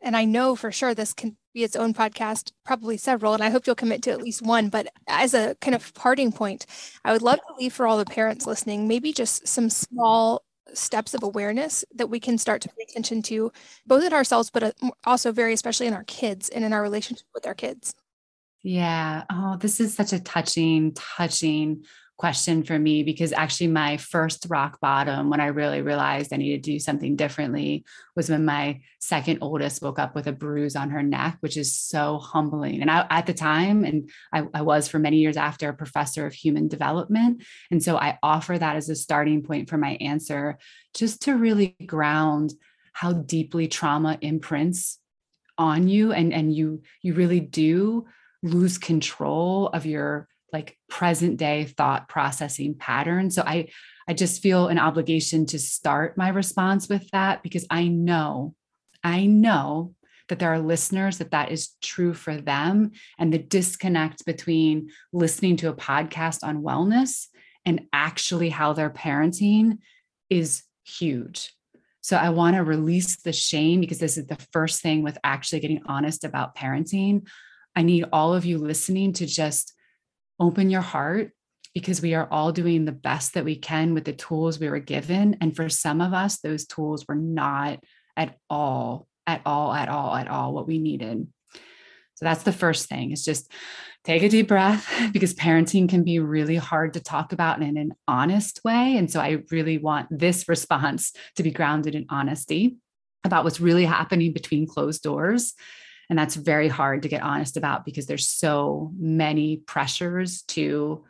[0.00, 3.50] And I know for sure this can be its own podcast, probably several, and I
[3.50, 4.68] hope you'll commit to at least one.
[4.68, 6.66] But as a kind of parting point,
[7.04, 10.44] I would love to leave for all the parents listening, maybe just some small
[10.74, 13.50] steps of awareness that we can start to pay attention to,
[13.86, 14.72] both in ourselves, but uh,
[15.04, 17.94] also very especially in our kids and in our relationship with our kids?
[18.62, 19.24] Yeah.
[19.30, 21.84] Oh, this is such a touching, touching
[22.18, 26.64] question for me because actually my first rock bottom when I really realized I needed
[26.64, 27.84] to do something differently
[28.16, 31.74] was when my second oldest woke up with a bruise on her neck, which is
[31.74, 32.80] so humbling.
[32.80, 36.26] And I, at the time, and I, I was for many years after a professor
[36.26, 37.44] of human development.
[37.70, 40.58] And so I offer that as a starting point for my answer,
[40.94, 42.52] just to really ground
[42.92, 44.98] how deeply trauma imprints
[45.56, 48.06] on you and, and you you really do
[48.42, 53.30] lose control of your like present day thought processing pattern.
[53.30, 53.68] So I
[54.08, 58.54] I just feel an obligation to start my response with that because I know
[59.04, 59.94] I know
[60.28, 65.56] that there are listeners that that is true for them and the disconnect between listening
[65.56, 67.26] to a podcast on wellness
[67.64, 69.78] and actually how they're parenting
[70.30, 71.52] is huge.
[72.00, 75.60] So I want to release the shame because this is the first thing with actually
[75.60, 77.26] getting honest about parenting.
[77.76, 79.74] I need all of you listening to just
[80.40, 81.32] open your heart
[81.74, 84.80] because we are all doing the best that we can with the tools we were
[84.80, 85.36] given.
[85.40, 87.80] And for some of us, those tools were not
[88.16, 91.26] at all, at all, at all, at all what we needed.
[92.14, 93.52] So that's the first thing is just
[94.02, 97.92] take a deep breath because parenting can be really hard to talk about in an
[98.08, 98.96] honest way.
[98.96, 102.76] And so I really want this response to be grounded in honesty
[103.22, 105.54] about what's really happening between closed doors
[106.08, 111.04] and that's very hard to get honest about because there's so many pressures to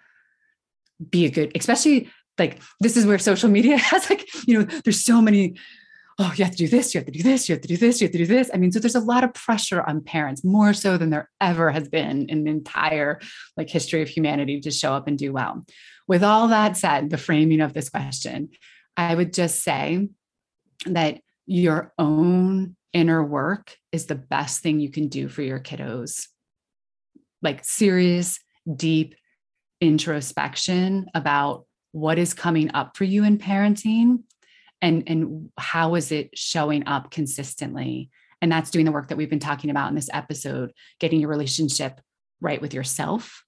[1.11, 5.05] be a good, especially like this is where social media has like, you know, there's
[5.05, 5.57] so many
[6.21, 7.77] oh, you have to do this, you have to do this, you have to do
[7.77, 8.51] this, you have to do this.
[8.53, 11.71] I mean, so there's a lot of pressure on parents, more so than there ever
[11.71, 13.21] has been in the entire
[13.57, 15.65] like history of humanity to show up and do well.
[16.09, 18.49] With all that said, the framing of this question,
[18.97, 20.09] I would just say
[20.87, 26.27] that your own inner work is the best thing you can do for your kiddos.
[27.43, 28.41] Like serious,
[28.75, 29.15] deep
[29.81, 34.23] introspection about what is coming up for you in parenting
[34.83, 38.11] and and how is it showing up consistently.
[38.41, 41.31] And that's doing the work that we've been talking about in this episode getting your
[41.31, 42.01] relationship
[42.41, 43.45] right with yourself.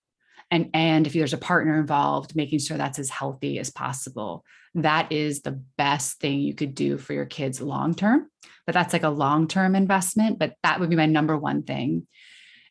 [0.51, 4.45] And and if there's a partner involved making sure that's as healthy as possible
[4.75, 8.29] that is the best thing you could do for your kids long term
[8.67, 12.07] but that's like a long term investment but that would be my number one thing.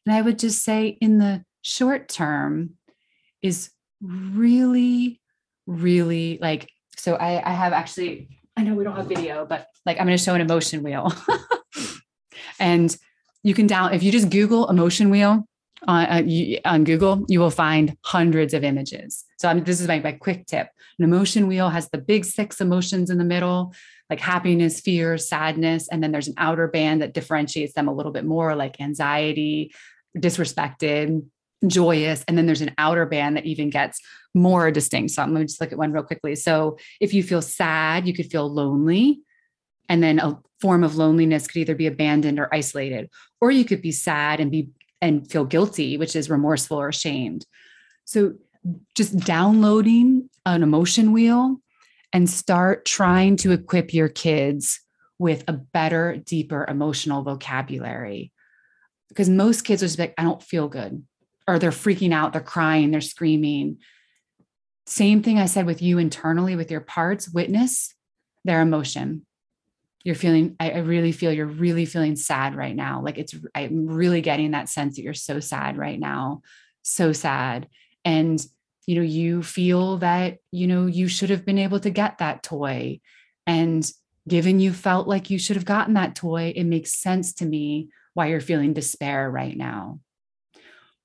[0.06, 2.72] And i would just say in the short term
[3.42, 3.70] is
[4.02, 5.22] really
[5.68, 10.00] really like so i i have actually i know we don't have video but like
[10.00, 11.14] i'm going to show an emotion wheel.
[12.60, 12.96] And
[13.44, 15.48] you can down if you just google emotion wheel
[15.88, 16.30] on,
[16.66, 19.24] on Google, you will find hundreds of images.
[19.40, 20.68] So I'm, this is my, my quick tip.
[20.98, 23.74] An emotion wheel has the big six emotions in the middle,
[24.10, 25.88] like happiness, fear, sadness.
[25.88, 29.72] And then there's an outer band that differentiates them a little bit more, like anxiety,
[30.18, 31.24] disrespected,
[31.66, 32.24] joyous.
[32.28, 34.00] And then there's an outer band that even gets
[34.34, 35.12] more distinct.
[35.12, 36.36] So I'm going to just look at one real quickly.
[36.36, 39.22] So if you feel sad, you could feel lonely.
[39.88, 43.10] And then a form of loneliness could either be abandoned or isolated,
[43.42, 44.70] or you could be sad and be
[45.02, 47.46] and feel guilty, which is remorseful or ashamed.
[48.06, 48.34] So
[48.96, 51.58] just downloading an emotion wheel
[52.12, 54.82] and start trying to equip your kids
[55.18, 58.32] with a better, deeper emotional vocabulary.
[59.10, 61.04] Because most kids are just like, I don't feel good,
[61.48, 63.78] or they're freaking out, they're crying, they're screaming.
[64.86, 67.94] Same thing I said with you internally with your parts, witness
[68.44, 69.26] their emotion
[70.04, 73.88] you're feeling I, I, really feel you're really feeling sad right now like it's i'm
[73.88, 76.42] really getting that sense that you're so sad right now
[76.82, 77.68] so sad
[78.06, 78.44] and
[78.86, 82.44] you know you feel that you know you should have been able to get that
[82.44, 83.00] toy
[83.46, 83.92] and
[84.28, 87.90] given you felt like you should have gotten that toy it makes sense to me
[88.14, 90.00] why you're feeling despair right now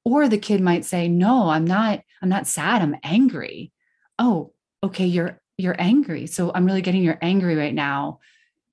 [0.05, 3.73] Or the kid might say, "No, I'm not I'm not sad, I'm angry."
[4.19, 6.27] Oh, okay, you're you're angry.
[6.27, 8.21] So I'm really getting you're angry right now.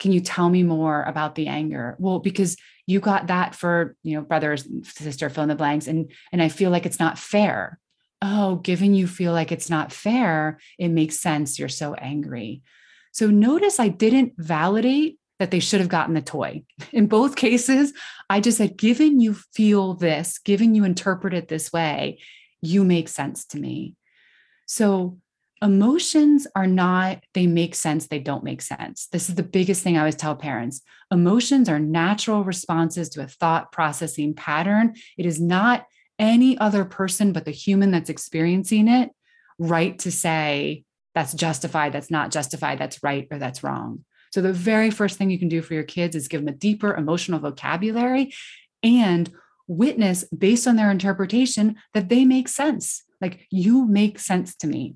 [0.02, 1.96] Can you tell me more about the anger?
[2.00, 5.86] Well, because you got that for, you know, brother, sister, fill in the blanks.
[5.86, 7.78] And and I feel like it's not fair.
[8.20, 11.60] Oh, given you feel like it's not fair, it makes sense.
[11.60, 12.64] You're so angry.
[13.12, 16.64] So notice I didn't validate that they should have gotten the toy.
[16.92, 17.94] In both cases,
[18.28, 22.18] I just said, given you feel this, given you interpret it this way,
[22.60, 23.96] you make sense to me.
[24.66, 25.20] So
[25.62, 29.08] emotions are not, they make sense, they don't make sense.
[29.12, 30.82] This is the biggest thing I always tell parents.
[31.12, 34.96] Emotions are natural responses to a thought processing pattern.
[35.18, 35.86] It is not
[36.18, 39.10] any other person but the human that's experiencing it
[39.58, 40.84] right to say
[41.14, 44.06] that's justified, that's not justified, that's right, or that's wrong.
[44.32, 46.58] So, the very first thing you can do for your kids is give them a
[46.58, 48.34] deeper emotional vocabulary
[48.82, 49.30] and
[49.68, 53.04] witness based on their interpretation that they make sense.
[53.20, 54.96] Like, you make sense to me.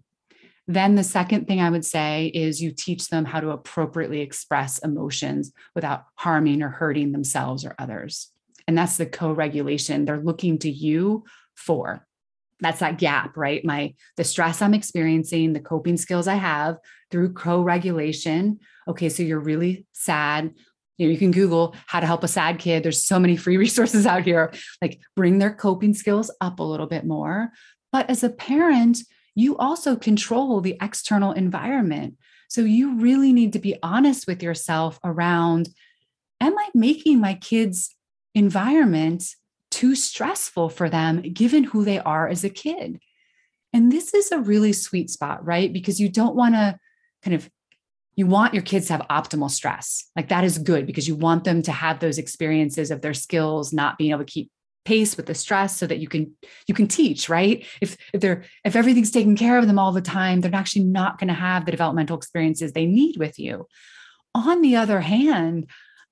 [0.68, 4.80] Then, the second thing I would say is you teach them how to appropriately express
[4.80, 8.32] emotions without harming or hurting themselves or others.
[8.68, 11.24] And that's the co regulation they're looking to you
[11.56, 12.06] for.
[12.62, 13.64] That's that gap right?
[13.64, 16.78] My the stress i'm experiencing the coping skills i have
[17.12, 18.60] through co-regulation.
[18.88, 20.54] Okay so you're really sad.
[20.98, 22.84] You know you can google how to help a sad kid.
[22.84, 24.54] There's so many free resources out here.
[24.82, 27.52] Like bring their coping skills up a little bit more.
[27.92, 29.00] But as a parent
[29.36, 32.16] you also control the external environment
[32.48, 35.70] so you really need to be honest with yourself around
[36.42, 37.96] am i making my kids
[38.34, 39.36] environment
[39.76, 42.98] too stressful for them given who they are as a kid.
[43.74, 45.72] And this is a really sweet spot, right?
[45.74, 46.80] Because you don't want to
[47.22, 47.50] kind of
[48.16, 50.10] you want your kids to have optimal stress.
[50.16, 53.74] Like that is good because you want them to have those experiences of their skills
[53.74, 54.50] not being able to keep
[54.86, 56.34] pace with the stress so that you can
[56.68, 57.66] you can teach right?
[57.82, 61.18] If if they're if everything's taken care of them all the time they're actually not
[61.20, 63.68] going to have the developmental experiences they need with you.
[64.34, 65.68] On the other hand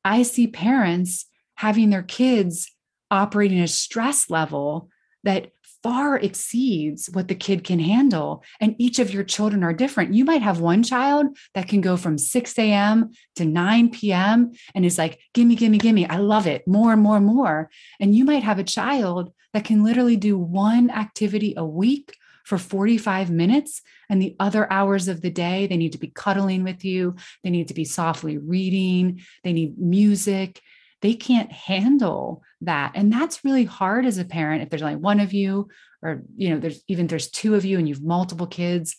[0.05, 2.71] i see parents having their kids
[3.11, 4.89] operating a stress level
[5.23, 5.51] that
[5.83, 8.43] far exceeds what the kid can handle.
[8.61, 10.13] And each of your children are different.
[10.13, 13.11] You might have one child that can go from 6 a.m.
[13.35, 14.53] to 9 p.m.
[14.73, 16.09] and is like, gimme, gimme, gimme.
[16.09, 17.69] I love it more and more and more.
[17.99, 22.15] And you might have a child that can literally do one activity a week
[22.45, 23.81] for 45 minutes.
[24.09, 27.15] And the other hours of the day, they need to be cuddling with you.
[27.43, 29.21] They need to be softly reading.
[29.43, 30.61] They need music
[31.03, 32.93] they can't handle that.
[32.95, 35.67] And that's really hard as a parent if there's only one of you
[36.01, 38.95] or you know there's even there's two of you and you've multiple kids.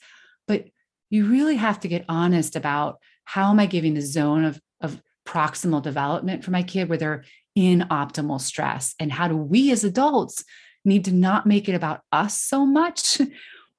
[0.46, 0.66] But
[1.08, 5.00] you really have to get honest about how am i giving the zone of of
[5.26, 7.24] proximal development for my kid where they're
[7.54, 8.94] in optimal stress?
[9.00, 10.44] And how do we as adults
[10.84, 13.20] need to not make it about us so much?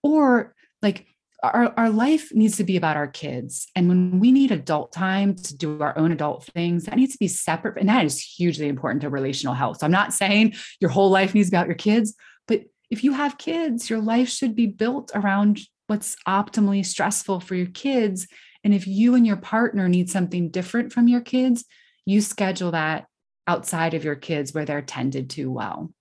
[0.04, 0.54] Or
[0.84, 1.08] like
[1.54, 3.68] our, our life needs to be about our kids.
[3.76, 7.20] And when we need adult time to do our own adult things, that needs to
[7.20, 7.78] be separate.
[7.78, 9.80] And that is hugely important to relational health.
[9.80, 12.16] So I'm not saying your whole life needs to be about your kids,
[12.48, 17.56] but if you have kids, your life should be built around what's optimally stressful for
[17.56, 18.28] your kids.
[18.64, 21.66] And if you and your partner need something different from your kids,
[22.06, 23.06] you schedule that
[23.48, 25.92] outside of your kids where they're tended to well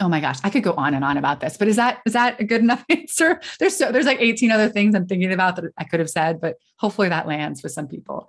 [0.00, 2.12] oh my gosh i could go on and on about this but is that is
[2.12, 3.40] that a good enough answer?
[3.58, 6.40] There's so there's like 18 other things i'm thinking about that i could have said
[6.40, 8.28] but hopefully that lands with some people.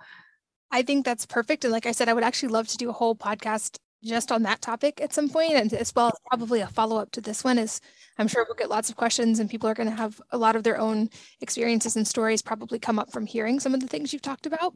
[0.71, 2.93] I think that's perfect and like i said i would actually love to do a
[2.93, 7.11] whole podcast just on that topic at some point and as well probably a follow-up
[7.11, 7.81] to this one is
[8.19, 10.55] i'm sure we'll get lots of questions and people are going to have a lot
[10.55, 11.09] of their own
[11.41, 14.75] experiences and stories probably come up from hearing some of the things you've talked about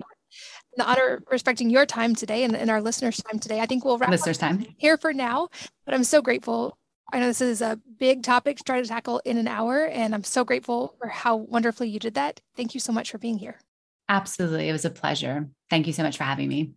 [0.79, 3.97] the honor respecting your time today and, and our listeners time today i think we'll
[3.97, 5.47] wrap listeners time here for now
[5.85, 6.77] but i'm so grateful
[7.11, 10.13] I know this is a big topic to try to tackle in an hour, and
[10.13, 12.39] I'm so grateful for how wonderfully you did that.
[12.55, 13.57] Thank you so much for being here.
[14.07, 14.69] Absolutely.
[14.69, 15.49] It was a pleasure.
[15.69, 16.73] Thank you so much for having me.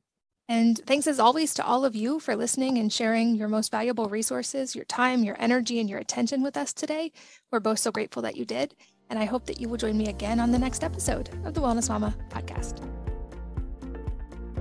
[0.49, 4.07] And thanks as always to all of you for listening and sharing your most valuable
[4.07, 7.13] resources, your time, your energy, and your attention with us today.
[7.51, 8.75] We're both so grateful that you did.
[9.09, 11.61] And I hope that you will join me again on the next episode of the
[11.61, 13.02] Wellness Mama podcast.